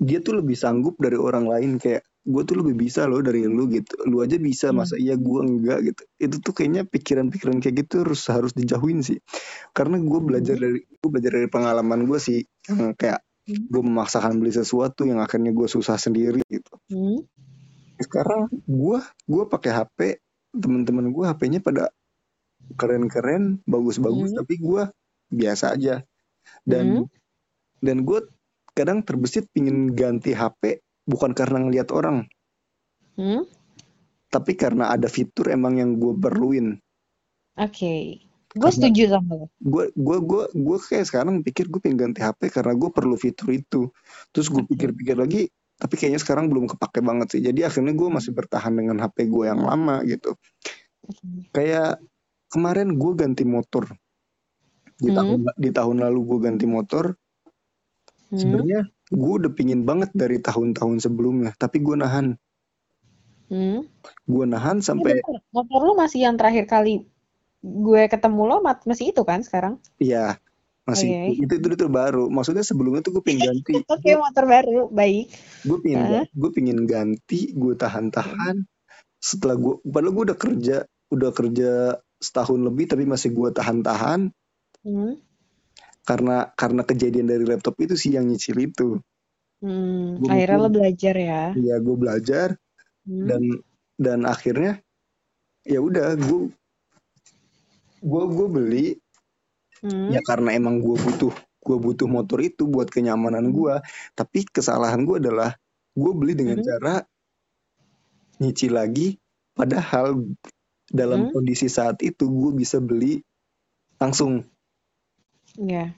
dia 0.00 0.18
tuh 0.20 0.40
lebih 0.40 0.56
sanggup 0.56 0.96
dari 1.00 1.16
orang 1.16 1.48
lain 1.48 1.80
kayak 1.80 2.04
gue 2.26 2.42
tuh 2.42 2.58
lebih 2.58 2.74
bisa 2.74 3.06
loh 3.06 3.22
dari 3.22 3.46
lu 3.46 3.70
gitu 3.70 4.02
lu 4.02 4.18
aja 4.18 4.34
bisa 4.34 4.74
hmm. 4.74 4.76
masa 4.82 4.98
iya 4.98 5.14
gue 5.14 5.40
enggak 5.46 5.78
gitu 5.86 6.02
itu 6.18 6.36
tuh 6.42 6.52
kayaknya 6.58 6.82
pikiran-pikiran 6.82 7.62
kayak 7.62 7.86
gitu 7.86 8.02
harus 8.02 8.26
harus 8.26 8.52
dijauhin 8.52 9.06
sih 9.06 9.22
karena 9.70 10.02
gue 10.02 10.20
belajar 10.20 10.58
hmm. 10.58 10.62
dari 10.66 10.78
gue 10.82 11.08
belajar 11.08 11.32
dari 11.38 11.48
pengalaman 11.48 12.00
gue 12.10 12.18
sih 12.18 12.42
yang 12.66 12.98
kayak 12.98 13.22
hmm. 13.46 13.70
gue 13.70 13.82
memaksakan 13.86 14.42
beli 14.42 14.50
sesuatu 14.50 15.06
yang 15.06 15.22
akhirnya 15.22 15.54
gue 15.54 15.68
susah 15.70 15.94
sendiri 15.94 16.42
gitu 16.50 16.74
hmm. 16.90 17.22
sekarang 18.02 18.50
gue 18.66 18.98
gue 19.30 19.42
pakai 19.46 19.70
HP 19.70 19.98
teman-teman 20.50 21.14
gue 21.14 21.24
HP-nya 21.30 21.62
pada 21.62 21.94
keren-keren 22.74 23.62
bagus-bagus 23.70 24.34
hmm. 24.34 24.38
tapi 24.42 24.54
gue 24.58 24.82
biasa 25.30 25.78
aja 25.78 26.02
dan 26.66 27.06
hmm. 27.06 27.06
dan 27.86 28.02
gue 28.02 28.18
kadang 28.76 29.00
terbesit 29.00 29.48
pingin 29.50 29.96
ganti 29.96 30.36
HP 30.36 30.84
bukan 31.08 31.32
karena 31.32 31.64
ngelihat 31.64 31.88
orang 31.96 32.28
hmm? 33.16 33.48
tapi 34.28 34.52
karena 34.52 34.92
ada 34.92 35.08
fitur 35.08 35.48
emang 35.48 35.80
yang 35.80 35.96
gue 35.96 36.12
perluin 36.12 36.76
oke 37.56 37.72
okay. 37.72 38.26
Gue 38.56 38.72
setuju 38.72 39.02
sama 39.12 39.32
lo. 39.36 39.46
Gue 39.60 39.92
gue 39.92 40.18
gue 40.24 40.44
gue 40.56 40.76
kayak 40.80 41.06
sekarang 41.12 41.44
pikir 41.44 41.68
gue 41.68 41.76
pengen 41.76 42.08
ganti 42.08 42.24
HP 42.24 42.48
karena 42.48 42.72
gue 42.72 42.88
perlu 42.88 43.14
fitur 43.20 43.52
itu. 43.52 43.92
Terus 44.32 44.48
gue 44.48 44.64
pikir-pikir 44.64 45.12
lagi, 45.12 45.52
tapi 45.76 45.94
kayaknya 46.00 46.20
sekarang 46.24 46.48
belum 46.48 46.64
kepake 46.72 47.04
banget 47.04 47.36
sih. 47.36 47.40
Jadi 47.44 47.68
akhirnya 47.68 47.92
gue 47.92 48.08
masih 48.08 48.32
bertahan 48.32 48.72
dengan 48.72 48.96
HP 49.04 49.28
gue 49.28 49.44
yang 49.44 49.60
lama 49.60 50.00
gitu. 50.08 50.40
Kayak 51.52 52.00
kemarin 52.48 52.96
gue 52.96 53.12
ganti 53.12 53.44
motor. 53.44 53.92
Di 54.96 55.12
hmm. 55.12 55.16
tahun 55.20 55.38
di 55.60 55.70
tahun 55.76 55.96
lalu 56.08 56.20
gue 56.24 56.38
ganti 56.48 56.64
motor. 56.64 57.12
Hmm. 58.26 58.38
Sebenarnya 58.38 58.80
gue 59.06 59.32
udah 59.38 59.52
pingin 59.52 59.82
banget 59.82 60.10
dari 60.12 60.38
tahun-tahun 60.38 60.98
sebelumnya, 61.00 61.54
tapi 61.54 61.78
gue 61.78 61.94
nahan 61.94 62.34
Hmm. 63.46 63.86
gue 64.26 64.44
nahan 64.44 64.82
Iya 64.82 64.86
sampai 64.90 65.22
bener. 65.22 65.38
Motor 65.54 65.80
lu 65.80 65.94
masih 65.94 66.26
yang 66.26 66.34
terakhir 66.34 66.66
kali 66.66 67.06
gue 67.62 68.02
ketemu 68.06 68.42
lo 68.44 68.56
masih 68.60 69.10
itu 69.10 69.22
kan 69.22 69.42
sekarang? 69.42 69.78
ya 69.98 70.38
masih 70.82 71.10
Oke. 71.10 71.46
itu 71.46 71.52
itu 71.56 71.66
itu 71.72 71.86
baru 71.86 72.26
maksudnya 72.26 72.62
sebelumnya 72.62 73.02
tuh 73.02 73.14
gue 73.14 73.22
pengen 73.22 73.54
ganti 73.54 73.74
Oke, 73.86 74.10
motor 74.14 74.44
baru. 74.46 74.90
Baik. 74.90 75.30
gue 75.62 75.78
pengen 75.78 76.00
Hah? 76.04 76.24
gue 76.26 76.50
pengen 76.50 76.78
ganti 76.84 77.54
gue 77.54 77.74
tahan-tahan 77.74 78.66
setelah 79.16 79.54
gue 79.54 79.74
padahal 79.84 80.10
gue 80.12 80.24
udah 80.26 80.38
kerja 80.38 80.76
udah 81.06 81.30
kerja 81.30 81.70
setahun 82.18 82.58
lebih 82.58 82.86
tapi 82.86 83.06
masih 83.06 83.30
gue 83.30 83.54
tahan-tahan 83.54 84.34
Hmm. 84.82 85.18
Karena 86.06 86.54
karena 86.54 86.82
kejadian 86.86 87.26
dari 87.26 87.42
laptop 87.42 87.74
itu 87.82 87.98
sih 87.98 88.14
yang 88.14 88.30
nyicil 88.30 88.56
itu 88.62 88.90
Hmm. 89.56 90.20
Gua 90.20 90.36
Akhirnya 90.36 90.58
lo 90.60 90.68
belajar 90.68 91.14
ya. 91.16 91.42
ya 91.56 91.76
gue 91.80 91.96
belajar 91.96 92.48
Hmm. 93.08 93.24
dan 93.24 93.42
dan 93.96 94.20
akhirnya 94.28 94.84
ya 95.64 95.80
udah 95.80 96.12
gue 96.20 96.52
gue 98.04 98.24
gue 98.36 98.48
beli 98.52 98.86
Hmm. 99.80 100.12
ya 100.12 100.20
karena 100.24 100.56
emang 100.56 100.80
gue 100.80 100.96
butuh 100.96 101.32
gue 101.66 101.76
butuh 101.80 102.08
motor 102.08 102.40
itu 102.40 102.64
buat 102.68 102.88
kenyamanan 102.88 103.48
gue 103.52 103.80
tapi 104.12 104.44
kesalahan 104.48 105.04
gue 105.08 105.20
adalah 105.20 105.56
gue 105.96 106.12
beli 106.12 106.36
dengan 106.36 106.60
Hmm. 106.60 106.68
cara 106.68 106.94
nyicil 108.40 108.76
lagi 108.76 109.16
padahal 109.56 110.20
dalam 110.92 111.28
Hmm. 111.28 111.32
kondisi 111.32 111.72
saat 111.72 112.00
itu 112.04 112.28
gue 112.28 112.52
bisa 112.56 112.76
beli 112.78 113.24
langsung 113.96 114.44
Ya. 115.56 115.92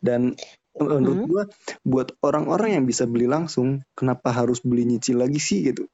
dan 0.00 0.32
menurut 0.76 1.24
Hmm. 1.24 1.28
gue 1.28 1.42
buat 1.84 2.08
orang-orang 2.24 2.80
yang 2.80 2.84
bisa 2.88 3.04
beli 3.04 3.28
langsung 3.28 3.84
kenapa 3.92 4.32
harus 4.32 4.64
beli 4.64 4.88
nyicil 4.88 5.20
lagi 5.20 5.40
sih 5.40 5.60
gitu 5.72 5.84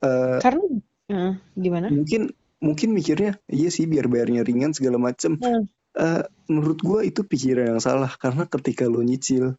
Eh, 0.00 0.40
Karena 0.40 0.64
eh, 1.12 1.32
gimana? 1.60 1.92
mungkin 1.92 2.32
mungkin 2.56 2.96
mikirnya 2.96 3.36
iya 3.52 3.68
sih 3.68 3.84
biar 3.84 4.08
bayarnya 4.08 4.40
ringan 4.48 4.72
segala 4.72 4.96
macem 4.96 5.36
Hmm. 5.36 5.68
Eh, 5.90 6.22
menurut 6.48 6.78
gue 6.80 7.00
itu 7.04 7.20
pikiran 7.26 7.76
yang 7.76 7.82
salah 7.82 8.08
karena 8.16 8.46
ketika 8.46 8.86
lo 8.88 9.02
nyicil 9.04 9.58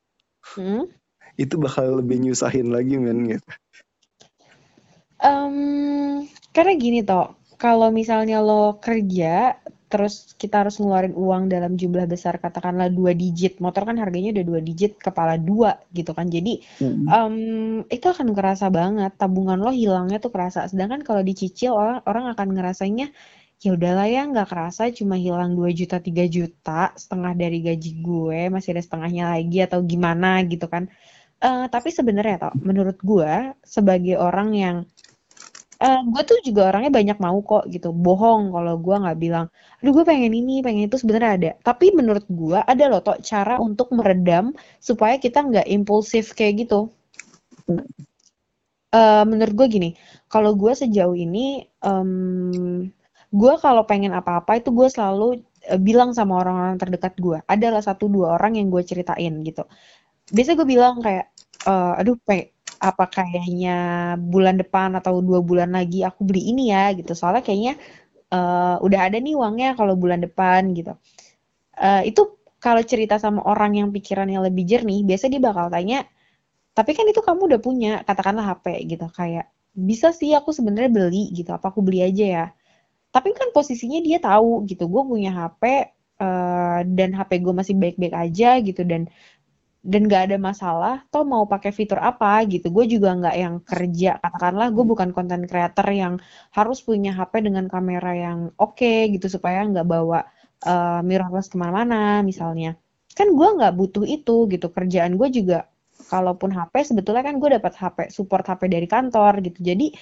Hmm. 0.57 0.89
itu 1.37 1.55
bakal 1.61 2.01
lebih 2.01 2.23
nyusahin 2.25 2.73
lagi 2.73 2.97
men 2.97 3.37
gitu. 3.37 3.45
Em, 5.21 6.25
karena 6.49 6.73
gini 6.73 7.05
toh, 7.05 7.37
kalau 7.61 7.93
misalnya 7.93 8.41
lo 8.41 8.81
kerja, 8.81 9.61
terus 9.91 10.13
kita 10.41 10.56
harus 10.65 10.75
ngeluarin 10.80 11.13
uang 11.23 11.43
dalam 11.54 11.73
jumlah 11.82 12.06
besar, 12.13 12.34
katakanlah 12.43 12.88
dua 12.89 13.12
digit, 13.21 13.60
motor 13.63 13.84
kan 13.89 13.97
harganya 14.04 14.30
udah 14.36 14.45
dua 14.51 14.60
digit, 14.67 14.91
kepala 14.97 15.36
dua 15.36 15.71
gitu 15.97 16.12
kan. 16.17 16.27
Jadi 16.36 16.63
em, 17.15 17.36
itu 17.95 18.06
akan 18.13 18.27
kerasa 18.38 18.67
banget, 18.73 19.12
tabungan 19.19 19.60
lo 19.60 19.71
hilangnya 19.75 20.17
tuh 20.23 20.32
kerasa. 20.36 20.60
Sedangkan 20.71 21.01
kalau 21.08 21.21
dicicil 21.30 21.71
orang 21.75 21.99
orang 22.10 22.25
akan 22.34 22.47
ngerasainnya 22.56 23.08
ya 23.62 23.77
udahlah 23.77 24.08
ya 24.10 24.25
nggak 24.25 24.47
kerasa 24.49 24.89
cuma 24.89 25.15
hilang 25.21 25.54
2 25.54 25.69
juta 25.69 26.01
3 26.01 26.25
juta 26.25 26.97
setengah 26.97 27.34
dari 27.38 27.62
gaji 27.62 27.91
gue 28.01 28.49
masih 28.49 28.73
ada 28.73 28.82
setengahnya 28.82 29.23
lagi 29.38 29.58
atau 29.62 29.80
gimana 29.86 30.41
gitu 30.49 30.65
kan 30.65 30.89
Eh, 31.41 31.65
tapi 31.73 31.89
sebenarnya 31.89 32.36
toh 32.38 32.54
menurut 32.62 33.01
gue 33.01 33.34
sebagai 33.65 34.13
orang 34.21 34.49
yang 34.54 34.77
eh 35.86 36.00
gue 36.12 36.22
tuh 36.30 36.38
juga 36.48 36.62
orangnya 36.70 36.91
banyak 37.00 37.17
mau 37.26 37.38
kok 37.50 37.63
gitu. 37.74 37.89
Bohong 38.06 38.41
kalau 38.56 38.74
gue 38.86 38.96
nggak 39.04 39.17
bilang 39.24 39.46
aduh 39.80 39.91
gue 39.98 40.06
pengen 40.12 40.32
ini 40.39 40.54
pengen 40.65 40.84
itu. 40.88 40.98
Sebenarnya 41.02 41.32
ada. 41.38 41.52
Tapi 41.67 41.86
menurut 42.00 42.26
gue 42.30 42.60
ada 42.72 42.84
loh 42.91 43.02
toh 43.06 43.17
cara 43.30 43.54
untuk 43.67 43.88
meredam 43.98 44.46
supaya 44.89 45.15
kita 45.24 45.39
nggak 45.50 45.67
impulsif 45.76 46.26
kayak 46.38 46.54
gitu. 46.67 46.80
Eh, 48.91 49.24
menurut 49.24 49.54
gue 49.56 49.67
gini 49.72 49.89
kalau 50.28 50.52
gue 50.52 50.76
sejauh 50.76 51.15
ini 51.15 51.63
em, 51.80 52.12
gue 53.32 53.54
kalau 53.63 53.84
pengen 53.88 54.12
apa-apa 54.20 54.60
itu 54.60 54.70
gue 54.76 54.88
selalu 54.91 55.39
eh, 55.63 55.80
bilang 55.80 56.12
sama 56.12 56.44
orang-orang 56.44 56.76
terdekat 56.76 57.13
gue 57.15 57.39
adalah 57.48 57.80
satu 57.80 58.12
dua 58.12 58.36
orang 58.36 58.60
yang 58.60 58.67
gue 58.67 58.84
ceritain 58.84 59.32
gitu. 59.48 59.63
Biasanya 60.36 60.58
gue 60.63 60.70
bilang 60.76 60.96
kayak 61.06 61.26
eh, 61.70 61.94
aduh 62.02 62.17
pe 62.28 62.52
apa 62.82 63.06
kayaknya 63.15 63.72
bulan 64.17 64.56
depan 64.62 64.89
atau 65.00 65.22
dua 65.22 65.39
bulan 65.50 65.70
lagi 65.78 66.02
aku 66.10 66.22
beli 66.28 66.41
ini 66.52 66.74
ya 66.74 66.91
gitu. 66.98 67.13
Soalnya 67.20 67.44
kayaknya 67.48 67.74
eh, 68.34 68.76
udah 68.86 69.00
ada 69.08 69.17
nih 69.26 69.34
uangnya 69.39 69.70
kalau 69.80 69.96
bulan 70.04 70.20
depan 70.26 70.62
gitu. 70.78 70.94
Eh, 71.88 72.02
itu 72.12 72.22
kalau 72.62 72.82
cerita 72.86 73.15
sama 73.17 73.41
orang 73.46 73.72
yang 73.80 73.89
pikirannya 73.96 74.39
lebih 74.48 74.63
jernih 74.70 75.02
biasanya 75.08 75.32
dia 75.38 75.44
bakal 75.50 75.67
tanya 75.74 76.00
tapi 76.78 76.91
kan 76.98 77.06
itu 77.12 77.20
kamu 77.20 77.41
udah 77.52 77.62
punya 77.62 77.91
katakanlah 78.08 78.46
HP 78.56 78.65
gitu. 78.91 79.08
Kayak 79.12 79.52
bisa 79.76 80.12
sih 80.15 80.32
aku 80.39 80.52
sebenarnya 80.56 80.91
beli 80.91 81.32
gitu. 81.36 81.52
Apa 81.52 81.72
aku 81.74 81.82
beli 81.84 82.00
aja 82.04 82.26
ya? 82.26 82.46
Tapi 83.15 83.30
kan 83.36 83.52
posisinya 83.56 84.00
dia 84.04 84.20
tahu 84.24 84.63
gitu. 84.72 84.88
Gue 84.91 85.04
punya 85.08 85.32
HP 85.36 85.63
eh, 86.22 86.80
dan 86.98 87.10
HP 87.17 87.32
gue 87.46 87.54
masih 87.56 87.76
baik-baik 87.80 88.15
aja 88.15 88.50
gitu. 88.63 88.82
Dan 88.88 89.08
dan 89.82 90.06
gak 90.06 90.30
ada 90.30 90.38
masalah 90.38 91.02
toh 91.10 91.26
mau 91.26 91.44
pakai 91.50 91.74
fitur 91.74 91.98
apa? 91.98 92.46
gitu. 92.46 92.70
Gue 92.70 92.86
juga 92.86 93.10
nggak 93.17 93.36
yang 93.44 93.56
kerja. 93.65 94.22
Katakanlah 94.22 94.70
gue 94.70 94.86
bukan 94.86 95.10
konten 95.17 95.41
creator 95.50 95.88
yang 95.89 96.13
harus 96.54 96.86
punya 96.86 97.12
HP 97.17 97.34
dengan 97.48 97.65
kamera 97.65 98.12
yang 98.13 98.39
oke 98.62 98.94
gitu 99.13 99.26
supaya 99.26 99.65
nggak 99.65 99.88
bawa 99.89 100.20
eh, 100.65 101.02
mirrorless 101.02 101.50
ke 101.50 101.58
mana-mana 101.58 102.22
misalnya. 102.22 102.78
Kan 103.17 103.34
gue 103.34 103.48
nggak 103.58 103.74
butuh 103.80 104.06
itu 104.06 104.46
gitu. 104.54 104.67
Kerjaan 104.70 105.17
gue 105.17 105.28
juga 105.34 105.65
kalaupun 106.13 106.50
HP 106.54 106.74
sebetulnya 106.94 107.24
kan 107.26 107.36
gue 107.41 107.50
dapat 107.58 107.74
HP 107.82 107.98
support 108.13 108.46
HP 108.46 108.62
dari 108.70 108.86
kantor 108.86 109.41
gitu. 109.46 109.60
Jadi 109.65 109.98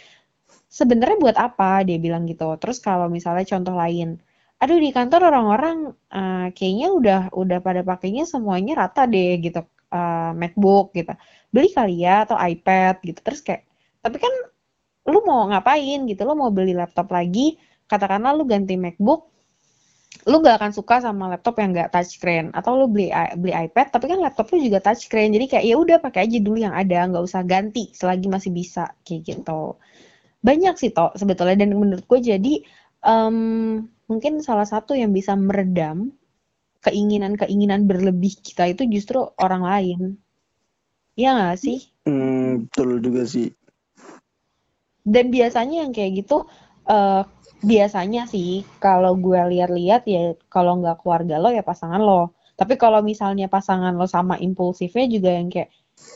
sebenarnya 0.69 1.17
buat 1.23 1.37
apa? 1.39 1.87
Dia 1.87 1.97
bilang 1.97 2.23
gitu. 2.27 2.45
Terus 2.61 2.77
kalau 2.83 3.07
misalnya 3.07 3.45
contoh 3.47 3.75
lain 3.75 4.19
aduh 4.61 4.77
di 4.85 4.89
kantor 4.97 5.21
orang-orang 5.29 5.77
eh, 6.17 6.45
kayaknya 6.55 6.87
udah 6.99 7.19
udah 7.41 7.57
pada 7.67 7.81
pakainya 7.89 8.23
semuanya 8.33 8.73
rata 8.81 9.01
deh 9.13 9.29
gitu. 9.45 9.59
Eh, 9.95 10.31
MacBook 10.41 10.85
gitu. 10.97 11.11
Beli 11.53 11.69
kali 11.77 11.93
ya 12.05 12.15
atau 12.27 12.37
iPad 12.51 12.95
gitu. 13.07 13.19
Terus 13.25 13.39
kayak 13.47 13.61
tapi 14.03 14.17
kan 14.23 14.33
lu 15.11 15.19
mau 15.29 15.41
ngapain 15.51 15.99
gitu? 16.11 16.21
Lu 16.29 16.33
mau 16.41 16.51
beli 16.57 16.73
laptop 16.81 17.07
lagi? 17.17 17.57
Katakanlah 17.91 18.31
lu 18.37 18.43
ganti 18.53 18.75
MacBook 18.85 19.21
lu 20.29 20.35
gak 20.45 20.59
akan 20.61 20.71
suka 20.75 20.95
sama 21.01 21.31
laptop 21.31 21.55
yang 21.61 21.71
gak 21.73 21.89
touchscreen. 21.95 22.51
Atau 22.53 22.75
lu 22.77 22.85
beli 22.91 23.07
i- 23.09 23.33
beli 23.39 23.53
iPad 23.55 23.87
tapi 23.95 24.05
kan 24.11 24.19
laptop 24.25 24.51
lu 24.53 24.57
juga 24.67 24.79
touchscreen. 24.83 25.31
Jadi 25.35 25.45
kayak 25.51 25.65
ya 25.69 25.75
udah 25.79 25.97
pakai 26.03 26.27
aja 26.27 26.37
dulu 26.43 26.57
yang 26.59 26.75
ada 26.75 26.97
nggak 27.09 27.23
usah 27.23 27.41
ganti 27.47 27.89
selagi 27.95 28.27
masih 28.29 28.51
bisa 28.53 28.91
kayak 29.07 29.21
gitu. 29.29 29.79
Banyak 30.47 30.75
sih 30.81 30.91
toh 30.95 31.11
sebetulnya. 31.17 31.57
Dan 31.61 31.75
menurut 31.77 32.05
gue 32.07 32.19
jadi 32.21 32.53
em, 33.05 33.37
mungkin 34.09 34.41
salah 34.43 34.67
satu 34.67 34.91
yang 34.97 35.11
bisa 35.15 35.33
meredam 35.37 36.11
keinginan-keinginan 36.85 37.85
berlebih 37.89 38.33
kita 38.45 38.63
itu 38.73 38.83
justru 38.95 39.19
orang 39.39 39.63
lain. 39.71 39.99
Ya 41.19 41.35
nggak 41.37 41.57
sih? 41.63 41.79
Hmm, 42.07 42.65
betul 42.67 42.89
juga 43.05 43.23
sih. 43.27 43.47
dan 45.13 45.25
biasanya 45.35 45.75
yang 45.85 45.91
kayak 45.95 46.11
gitu 46.25 46.45
eh 46.89 47.21
biasanya 47.59 48.23
sih 48.33 48.63
kalau 48.79 49.19
gue 49.19 49.39
lihat-lihat 49.51 50.01
ya 50.07 50.21
kalau 50.47 50.79
nggak 50.79 51.03
keluarga 51.03 51.35
lo 51.43 51.49
ya 51.51 51.63
pasangan 51.65 51.99
lo. 51.99 52.21
Tapi 52.59 52.75
kalau 52.75 52.99
misalnya 53.03 53.47
pasangan 53.47 53.95
lo 53.99 54.07
sama 54.07 54.35
impulsifnya 54.39 55.05
juga 55.07 55.29
yang 55.37 55.47
kayak 55.53 55.69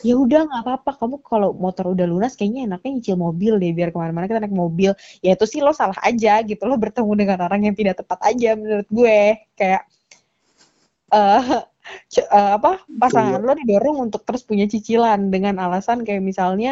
ya 0.06 0.14
udah 0.24 0.38
nggak 0.48 0.60
apa-apa. 0.64 0.90
Kamu 1.00 1.16
kalau 1.24 1.50
motor 1.64 1.84
udah 1.94 2.06
lunas 2.12 2.32
kayaknya 2.38 2.60
enaknya 2.68 2.90
nyicil 3.00 3.16
mobil 3.26 3.52
deh 3.62 3.70
biar 3.76 3.88
ke 3.92 3.98
mana-mana 4.02 4.26
kita 4.30 4.40
naik 4.44 4.54
mobil. 4.64 4.90
Ya 5.24 5.30
itu 5.36 5.44
sih 5.52 5.60
lo 5.64 5.72
salah 5.76 5.98
aja 6.08 6.30
gitu. 6.48 6.62
Lo 6.70 6.76
bertemu 6.84 7.12
dengan 7.20 7.38
orang 7.46 7.60
yang 7.66 7.74
tidak 7.78 7.94
tepat 8.04 8.18
aja 8.30 8.48
menurut 8.60 8.88
gue. 8.92 9.18
Kayak 9.58 9.82
eh 11.14 11.42
c- 12.14 12.28
eh, 12.38 12.50
apa 12.58 12.70
pasangan 13.02 13.40
lo 13.46 13.52
didorong 13.60 13.98
untuk 14.08 14.20
terus 14.26 14.42
punya 14.48 14.64
cicilan 14.72 15.20
dengan 15.34 15.54
alasan 15.64 15.98
kayak 16.06 16.22
misalnya 16.30 16.70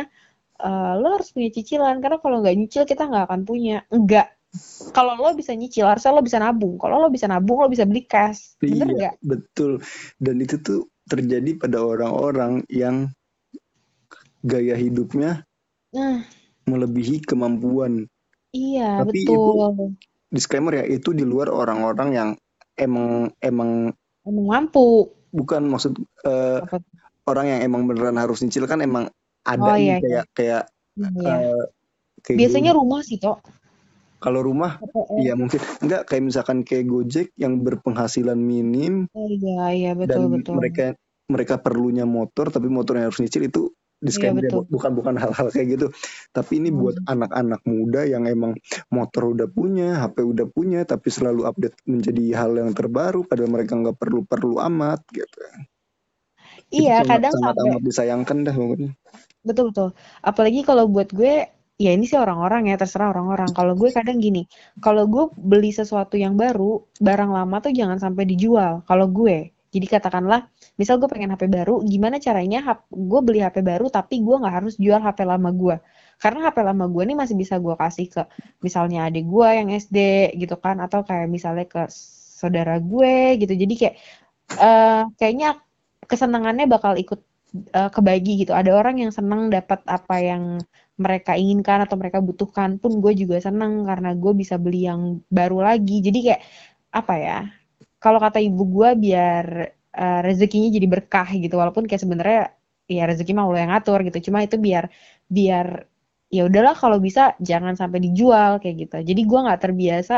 eh, 0.66 0.92
lo 1.00 1.08
harus 1.16 1.30
punya 1.36 1.50
cicilan. 1.56 1.96
Karena 2.02 2.18
kalau 2.24 2.36
nggak 2.42 2.56
nyicil 2.60 2.84
kita 2.90 3.02
nggak 3.10 3.24
akan 3.30 3.42
punya. 3.50 3.76
Enggak 3.96 4.26
kalau 4.96 5.14
lo 5.22 5.30
bisa 5.40 5.52
nyicil 5.60 5.86
harusnya 5.90 6.12
lo 6.16 6.22
bisa 6.28 6.38
nabung. 6.44 6.74
Kalau 6.82 6.96
lo 7.02 7.08
bisa 7.16 7.26
nabung 7.32 7.58
lo 7.64 7.68
bisa 7.74 7.84
beli 7.90 8.02
cash. 8.12 8.42
Bener 8.70 8.88
Iya, 8.88 8.98
nggak? 8.98 9.14
betul. 9.30 9.72
Dan 10.24 10.36
itu 10.44 10.56
tuh 10.66 10.78
terjadi 11.08 11.58
pada 11.58 11.82
orang-orang 11.82 12.62
yang 12.70 13.10
gaya 14.42 14.74
hidupnya 14.74 15.46
nah 15.92 16.24
melebihi 16.62 17.26
kemampuan. 17.26 18.06
iya 18.54 19.02
Tapi 19.02 19.26
betul 19.26 19.92
Disclaimer 20.32 20.80
ya, 20.80 20.84
itu 20.88 21.12
di 21.12 21.26
luar 21.26 21.52
orang-orang 21.52 22.08
yang 22.16 22.28
emang 22.78 23.28
emang 23.42 23.92
emang 24.24 24.46
mampu 24.48 25.12
bukan 25.28 25.68
maksud 25.68 25.92
Apa 26.24 26.80
tuh? 26.80 26.88
orang 27.28 27.46
yang 27.52 27.60
emang 27.66 27.84
beneran 27.84 28.16
harus 28.16 28.40
nyicil 28.40 28.64
kan 28.64 28.80
emang 28.80 29.10
ada 29.44 29.74
Oh, 29.74 29.76
iya, 29.76 29.98
kayak 30.00 30.24
kayak 30.32 30.62
Iya. 30.96 31.34
eh, 31.52 31.64
kayak 32.24 32.38
biasanya 32.38 32.72
Go- 32.72 32.78
rumah 32.84 33.00
sih 33.04 33.18
toh 33.20 33.36
kalau 34.22 34.40
rumah 34.46 34.78
iya 35.18 35.34
mungkin 35.34 35.58
enggak 35.82 36.08
kayak 36.08 36.22
misalkan 36.30 36.58
kayak 36.62 36.86
Gojek 36.88 37.28
yang 37.36 37.60
berpenghasilan 37.66 38.38
minim 38.38 39.10
Oh, 39.12 39.28
iya 39.28 39.64
iya 39.74 39.90
dan 39.92 40.00
betul 40.00 40.24
betul 40.32 40.54
mereka 40.62 40.84
mereka 41.28 41.54
perlunya 41.60 42.04
motor 42.06 42.48
tapi 42.54 42.70
motor 42.70 42.96
yang 42.98 43.10
harus 43.10 43.20
nyicil 43.20 43.44
itu 43.44 43.62
disclaimer 44.02 44.42
betul. 44.42 44.66
bukan 44.66 44.90
bukan 44.98 45.14
hal-hal 45.14 45.46
kayak 45.54 45.68
gitu 45.78 45.86
tapi 46.34 46.58
ini 46.58 46.74
buat 46.74 46.98
Hmm. 46.98 47.12
anak-anak 47.18 47.62
muda 47.70 48.02
yang 48.02 48.26
emang 48.26 48.58
motor 48.90 49.30
udah 49.30 49.46
punya 49.46 50.02
HP 50.02 50.26
udah 50.26 50.46
punya 50.50 50.82
tapi 50.82 51.06
selalu 51.06 51.46
update 51.46 51.78
menjadi 51.86 52.24
hal 52.34 52.58
yang 52.58 52.74
terbaru 52.74 53.22
padahal 53.22 53.50
mereka 53.54 53.78
nggak 53.78 53.96
perlu 53.98 54.26
perlu 54.26 54.58
amat 54.58 55.06
gitu 55.14 55.38
Itu 56.72 56.82
Iya, 56.82 57.04
kadang 57.06 57.32
sangat 57.36 57.54
sampai 57.54 57.70
amat 57.70 57.82
disayangkan 57.86 58.36
dah 58.48 58.54
pokoknya 58.58 58.90
betul 59.42 59.64
betul. 59.70 59.88
Apalagi 60.22 60.60
kalau 60.62 60.86
buat 60.86 61.10
gue, 61.10 61.46
ya 61.82 61.90
ini 61.98 62.06
sih 62.06 62.14
orang-orang 62.14 62.70
ya 62.70 62.78
terserah 62.78 63.10
orang-orang. 63.10 63.50
Kalau 63.50 63.74
gue 63.74 63.90
kadang 63.90 64.22
gini, 64.22 64.46
kalau 64.78 65.10
gue 65.10 65.34
beli 65.34 65.74
sesuatu 65.74 66.14
yang 66.14 66.38
baru, 66.38 66.86
barang 67.02 67.30
lama 67.34 67.58
tuh 67.58 67.74
jangan 67.74 67.98
sampai 67.98 68.22
dijual. 68.30 68.86
Kalau 68.86 69.10
gue, 69.10 69.50
jadi 69.74 69.86
katakanlah, 69.98 70.46
misal 70.78 71.02
gue 71.02 71.10
pengen 71.10 71.34
HP 71.34 71.50
baru, 71.50 71.82
gimana 71.82 72.22
caranya 72.22 72.78
gue 72.86 73.20
beli 73.26 73.42
HP 73.42 73.66
baru 73.66 73.90
tapi 73.90 74.22
gue 74.22 74.36
nggak 74.38 74.54
harus 74.62 74.74
jual 74.78 75.02
HP 75.02 75.26
lama 75.26 75.50
gue. 75.50 75.76
Karena 76.22 76.46
HP 76.46 76.58
lama 76.62 76.84
gue 76.86 77.02
nih 77.02 77.16
masih 77.18 77.34
bisa 77.34 77.58
gue 77.58 77.74
kasih 77.74 78.06
ke 78.06 78.22
misalnya 78.62 79.10
adik 79.10 79.26
gue 79.26 79.48
yang 79.50 79.68
SD 79.74 79.98
gitu 80.38 80.54
kan, 80.62 80.78
atau 80.78 81.02
kayak 81.02 81.26
misalnya 81.26 81.66
ke 81.66 81.90
saudara 81.90 82.78
gue 82.78 83.42
gitu. 83.42 83.54
Jadi 83.58 83.74
kayak 83.74 83.94
eh 84.60 85.02
kayaknya 85.18 85.58
kesenangannya 86.06 86.68
bakal 86.68 86.94
ikut 87.00 87.31
eh, 87.52 87.90
kebagi 87.94 88.30
gitu. 88.44 88.52
Ada 88.56 88.70
orang 88.72 88.96
yang 89.02 89.12
senang 89.14 89.48
dapat 89.52 89.80
apa 89.86 90.16
yang 90.20 90.42
mereka 91.00 91.32
inginkan 91.34 91.78
atau 91.84 91.96
mereka 92.00 92.18
butuhkan 92.22 92.76
pun 92.82 93.00
gue 93.02 93.12
juga 93.16 93.36
senang 93.42 93.84
karena 93.88 94.12
gue 94.16 94.32
bisa 94.36 94.54
beli 94.60 94.88
yang 94.88 95.20
baru 95.32 95.58
lagi. 95.68 96.00
Jadi 96.04 96.18
kayak 96.26 96.40
apa 96.92 97.14
ya? 97.18 97.38
Kalau 98.02 98.18
kata 98.24 98.38
ibu 98.42 98.62
gue 98.76 98.88
biar 99.04 99.46
eh, 99.94 100.20
rezekinya 100.26 100.68
jadi 100.76 100.86
berkah 100.90 101.28
gitu. 101.36 101.54
Walaupun 101.60 101.84
kayak 101.88 102.02
sebenarnya 102.04 102.40
ya 102.90 103.04
rezeki 103.08 103.32
mah 103.36 103.44
Allah 103.48 103.60
yang 103.64 103.72
ngatur 103.74 103.98
gitu. 104.08 104.18
Cuma 104.30 104.38
itu 104.44 104.56
biar 104.60 104.84
biar 105.30 105.66
ya 106.32 106.48
udahlah 106.48 106.72
kalau 106.72 106.96
bisa 106.96 107.36
jangan 107.44 107.76
sampai 107.76 107.98
dijual 108.06 108.56
kayak 108.62 108.76
gitu. 108.88 108.96
Jadi 109.04 109.20
gue 109.28 109.38
nggak 109.44 109.60
terbiasa 109.64 110.14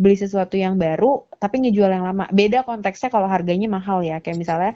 beli 0.00 0.16
sesuatu 0.16 0.56
yang 0.56 0.74
baru 0.80 1.28
tapi 1.36 1.60
ngejual 1.62 1.90
yang 1.92 2.04
lama. 2.08 2.24
Beda 2.32 2.64
konteksnya 2.64 3.08
kalau 3.12 3.28
harganya 3.28 3.68
mahal 3.68 4.00
ya. 4.00 4.18
Kayak 4.24 4.38
misalnya 4.42 4.72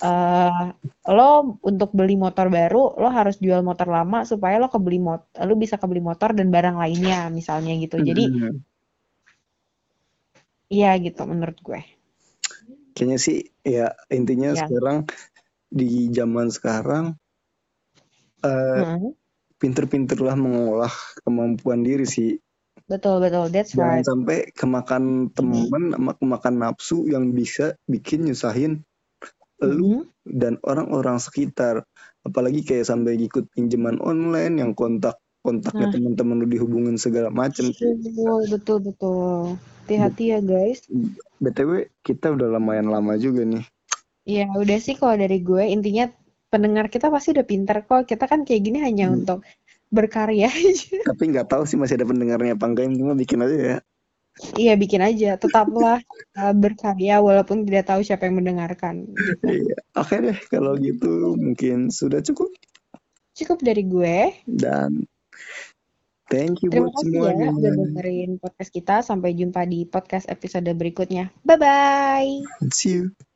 eh 0.00 0.64
lo 1.12 1.60
untuk 1.60 1.90
beli 1.92 2.16
motor 2.16 2.48
baru 2.48 2.96
lo 3.00 3.08
harus 3.12 3.36
jual 3.36 3.60
motor 3.60 3.88
lama 3.92 4.24
supaya 4.24 4.56
lo 4.56 4.72
kebeli 4.72 4.96
mot 4.96 5.28
lo 5.36 5.54
bisa 5.60 5.76
kebeli 5.76 6.00
motor 6.00 6.32
dan 6.32 6.48
barang 6.48 6.76
lainnya 6.80 7.28
misalnya 7.28 7.76
gitu. 7.76 8.00
Jadi 8.00 8.24
Hmm. 8.32 8.64
iya 10.72 10.90
gitu 11.04 11.22
menurut 11.28 11.58
gue. 11.60 11.80
Kayaknya 12.96 13.18
sih 13.20 13.38
ya 13.64 13.86
intinya 14.12 14.50
ya 14.56 14.66
sekarang 14.66 14.98
di 15.70 16.10
zaman 16.10 16.48
sekarang 16.50 17.04
eh 18.44 18.82
Hmm, 18.82 19.12
pinter-pinterlah 19.60 20.36
mengolah 20.40 20.94
kemampuan 21.20 21.84
diri 21.84 22.08
sih. 22.08 22.40
Betul 22.88 23.22
betul. 23.22 23.52
That's 23.54 23.76
jangan 23.76 24.02
right. 24.02 24.06
sampai 24.08 24.38
kemakan 24.50 25.30
temen 25.30 25.94
sama 25.94 26.12
kemakan 26.18 26.54
nafsu 26.58 27.06
yang 27.06 27.30
bisa 27.30 27.78
bikin 27.86 28.26
nyusahin 28.26 28.82
lu 29.68 30.08
dan 30.24 30.56
orang-orang 30.64 31.20
sekitar. 31.20 31.84
Apalagi 32.20 32.64
kayak 32.64 32.88
sampai 32.88 33.16
ikut 33.16 33.48
pinjaman 33.52 33.96
online 34.00 34.60
yang 34.60 34.72
kontak 34.76 35.16
kontaknya 35.40 35.88
nah. 35.88 35.92
teman-teman 35.96 36.36
lu 36.44 36.46
dihubungin 36.52 37.00
segala 37.00 37.32
macam 37.32 37.72
betul 37.72 38.44
betul 38.52 38.78
betul. 38.84 39.56
Hati-hati 39.88 40.24
ya 40.36 40.38
guys. 40.44 40.84
Btw 41.40 41.88
kita 42.04 42.36
udah 42.36 42.60
lumayan 42.60 42.92
lama 42.92 43.16
juga 43.16 43.42
nih. 43.48 43.64
Ya 44.28 44.46
udah 44.52 44.78
sih 44.78 45.00
kalau 45.00 45.16
dari 45.16 45.40
gue. 45.40 45.64
Intinya 45.72 46.12
pendengar 46.52 46.92
kita 46.92 47.08
pasti 47.08 47.32
udah 47.32 47.46
pinter 47.48 47.82
kok. 47.88 48.04
Kita 48.04 48.28
kan 48.28 48.44
kayak 48.44 48.62
gini 48.62 48.78
hanya 48.84 49.08
Hmm. 49.08 49.24
untuk 49.24 49.40
berkarya 49.88 50.52
aja. 50.52 51.00
Tapi 51.08 51.22
nggak 51.32 51.48
tahu 51.50 51.64
sih 51.64 51.80
masih 51.80 51.96
ada 51.98 52.06
pendengarnya 52.06 52.54
apa 52.54 52.64
enggak. 52.68 52.92
Cuma 52.94 53.16
bikin 53.16 53.40
aja 53.40 53.56
ya 53.56 53.76
Iya 54.56 54.74
bikin 54.76 55.02
aja, 55.04 55.36
tetaplah 55.36 56.00
uh, 56.36 56.54
berkarya 56.56 57.20
walaupun 57.20 57.64
tidak 57.68 57.92
tahu 57.92 58.00
siapa 58.00 58.26
yang 58.28 58.40
mendengarkan 58.40 59.04
gitu. 59.12 59.44
Iya. 59.46 59.76
oke 59.96 60.14
deh 60.16 60.38
kalau 60.48 60.74
gitu 60.80 61.36
mungkin 61.36 61.92
sudah 61.92 62.24
cukup 62.24 62.48
Cukup 63.36 63.62
dari 63.62 63.86
gue. 63.86 64.36
dan 64.44 65.06
thank 66.28 66.60
you 66.60 66.68
Terima 66.68 66.90
buat 66.90 66.98
kasih 66.98 67.08
ya 67.08 67.14
semuanya 67.14 67.48
udah 67.56 67.72
dengerin 67.78 68.30
podcast 68.42 68.70
kita. 68.74 68.96
Sampai 69.06 69.30
jumpa 69.38 69.64
di 69.64 69.86
podcast 69.86 70.26
episode 70.28 70.68
berikutnya. 70.76 71.30
Bye 71.46 71.56
bye. 71.56 72.32
see 72.74 73.00
you 73.00 73.29